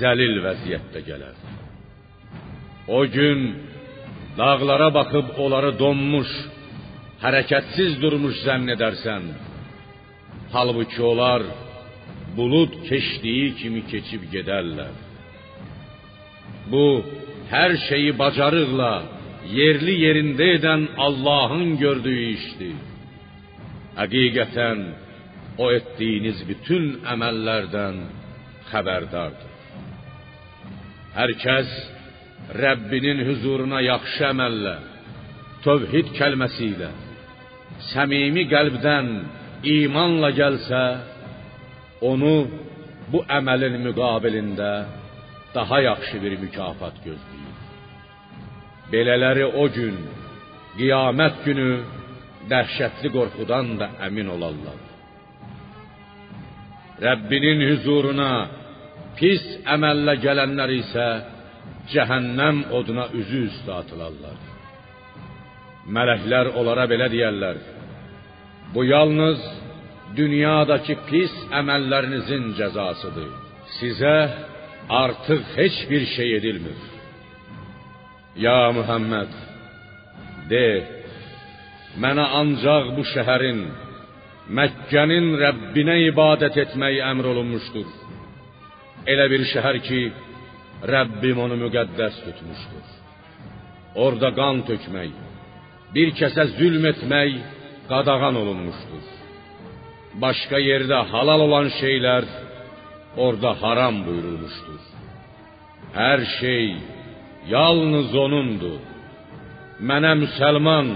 zəlil 0.01 0.35
vəziyyətdə 0.47 1.01
gələr. 1.09 1.37
O 2.89 3.01
gün 3.17 3.41
dağlara 4.39 4.89
baxıb 4.95 5.39
onları 5.45 5.79
donmuş, 5.79 6.31
hərəkətsiz 7.23 7.99
durmuş 8.03 8.43
zənn 8.47 8.73
edərsən. 8.75 9.27
Halbuki 10.53 11.01
onlar 11.11 11.43
bulud 12.37 12.73
keçdiyi 12.89 13.49
kimi 13.61 13.83
keçib 13.91 14.25
gedərlər. 14.35 14.95
Bu 16.73 16.87
hər 17.53 17.77
şeyi 17.89 18.13
bacarıqla 18.23 18.93
yerli 19.59 19.95
yerində 20.07 20.49
edən 20.57 20.83
Allahın 21.07 21.77
gördüyü 21.85 22.27
işdir. 22.37 22.77
Həqiqətən 24.01 24.85
o 25.63 25.67
etdiyiniz 25.79 26.39
bütün 26.51 26.85
əməllərdən 27.15 27.99
xəbərdardır. 28.71 29.51
Hər 31.19 31.35
kəs 31.45 31.73
Rəbbinin 32.63 33.21
huzuruna 33.29 33.81
yaxşı 33.85 34.25
əməllə, 34.33 34.77
tövhid 35.65 36.09
kəlməsi 36.17 36.71
ilə, 36.73 36.89
səmimi 37.93 38.45
qəlbdən 38.53 39.09
imanla 39.77 40.31
gəlsə, 40.41 40.83
onu 42.11 42.35
bu 43.13 43.21
əməlin 43.39 43.77
müqabilində 43.87 44.73
daha 45.55 45.79
yaxşı 45.89 46.17
bir 46.25 46.35
mükafat 46.45 46.97
gözləyir. 47.07 47.59
Belələri 48.93 49.45
o 49.63 49.65
gün, 49.77 49.97
qiyamət 50.79 51.37
günü 51.47 51.71
dəhşətli 52.53 53.09
qorxudan 53.17 53.77
da 53.81 53.87
əmin 54.07 54.29
olarlar. 54.35 54.81
Rəbbinin 57.07 57.61
huzuruna 57.71 58.33
pis 59.19 59.43
əməllə 59.75 60.15
gələnlər 60.25 60.71
isə 60.83 61.07
cəhənnəm 61.93 62.67
oduna 62.79 63.09
üzü 63.21 63.47
üstə 63.51 63.73
atılarlar. 63.83 64.52
Mələklər 65.91 66.53
onlara 66.59 66.87
belə 66.91 67.09
deyərlər: 67.11 67.59
Bu 68.75 68.85
yalnız 68.87 69.41
dünyadakı 70.17 70.97
pis 71.09 71.33
əməllərinizin 71.61 72.53
cəzasıdır. 72.59 73.31
Sizə 73.79 74.17
artıq 74.89 75.43
heç 75.57 75.77
bir 75.91 76.07
şey 76.15 76.37
edilmir. 76.39 76.79
Ya 78.37 78.73
Muhammed, 78.73 79.33
de, 80.51 80.67
mənə 82.03 82.25
ancaq 82.41 82.93
bu 82.97 83.05
şəhərin, 83.15 83.63
Məkkənin 84.59 85.27
Rəbbinə 85.39 85.95
ibadət 86.11 86.57
etmək 86.65 86.97
əmr 87.11 87.29
olunmuşdur. 87.33 87.89
Elə 89.13 89.27
bir 89.33 89.45
şəhər 89.53 89.79
ki, 89.87 90.01
Rəbbim 90.93 91.39
onu 91.45 91.57
müqəddəs 91.61 92.17
tutmuşdur. 92.25 92.89
Orada 94.05 94.33
qan 94.39 94.65
tökmək, 94.69 95.13
bir 95.95 96.13
kəsə 96.19 96.45
zülm 96.59 96.85
etmək 96.93 97.33
qadağan 97.91 98.37
olunmuşdur. 98.43 99.05
Başqa 100.25 100.59
yerdə 100.71 100.99
halal 101.13 101.41
olan 101.47 101.69
şeylər 101.81 102.25
orada 103.25 103.53
haram 103.63 103.97
buyurulmuşdur. 104.07 104.83
Hər 106.01 106.21
şey 106.39 106.67
yalnız 107.55 108.15
onundur. 108.25 108.81
Mənə 109.89 110.13
müsəlman 110.23 110.89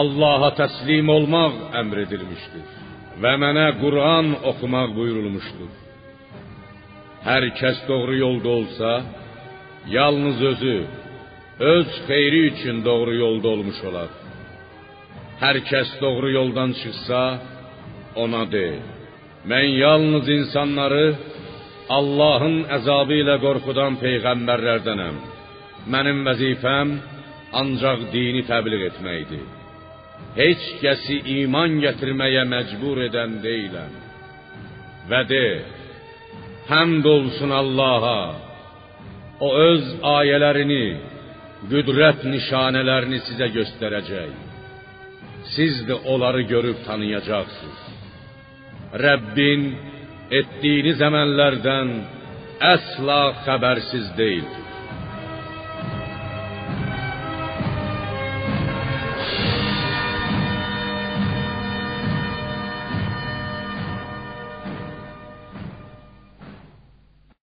Allaha 0.00 0.50
təslim 0.60 1.08
olmaq 1.16 1.54
əmr 1.80 2.00
edilmişdir 2.04 2.66
və 3.22 3.32
mənə 3.42 3.66
Quran 3.82 4.32
oxumaq 4.50 4.90
buyurulmuşdur. 4.98 5.72
Hər 7.28 7.44
kəs 7.60 7.78
doğru 7.88 8.16
yolda 8.24 8.48
olsa, 8.58 8.90
yalnız 9.96 10.42
özü 10.50 10.76
öz 11.60 11.86
xeyri 12.06 12.40
üçün 12.46 12.84
doğru 12.84 13.14
yolda 13.14 13.48
olmuş 13.48 13.84
olar. 13.84 14.10
Hər 15.40 15.56
kəs 15.70 15.90
doğru 16.00 16.30
yoldan 16.30 16.72
çıxsa, 16.80 17.22
ona 18.22 18.44
de: 18.52 18.68
Mən 19.50 19.66
yalnız 19.84 20.28
insanları 20.38 21.06
Allahın 21.98 22.56
əzabı 22.76 23.14
ilə 23.22 23.36
qorxudan 23.44 23.98
peyğəmbərlərdənəm. 24.04 25.16
Mənim 25.92 26.22
vəzifəm 26.28 26.88
ancaq 27.60 28.00
dini 28.14 28.42
təbliğ 28.50 28.86
etməkdir. 28.90 29.44
Heç 30.40 30.62
kəsi 30.82 31.16
iman 31.38 31.78
gətirməyə 31.84 32.44
məcbur 32.54 33.02
edən 33.08 33.38
deyiləm. 33.46 33.92
Və 35.10 35.22
de: 35.32 35.46
Həmd 36.72 37.04
olsun 37.16 37.50
Allaha. 37.62 38.20
O 39.46 39.48
öz 39.70 39.84
ayələrini, 40.18 40.86
qüdrət 41.70 42.24
nişanələrini 42.28 43.20
sizə 43.28 43.48
göstərəcək. 43.56 44.32
Siz 45.54 45.82
də 45.88 45.96
onları 46.12 46.42
görüb 46.52 46.78
tanıyacaqsınız. 46.86 47.80
Rəbbin 49.04 49.64
etdiyiniz 50.40 51.00
əməllərdən 51.08 51.90
əsla 52.74 53.22
xəbərsiz 53.46 54.12
deyildir. 54.18 54.73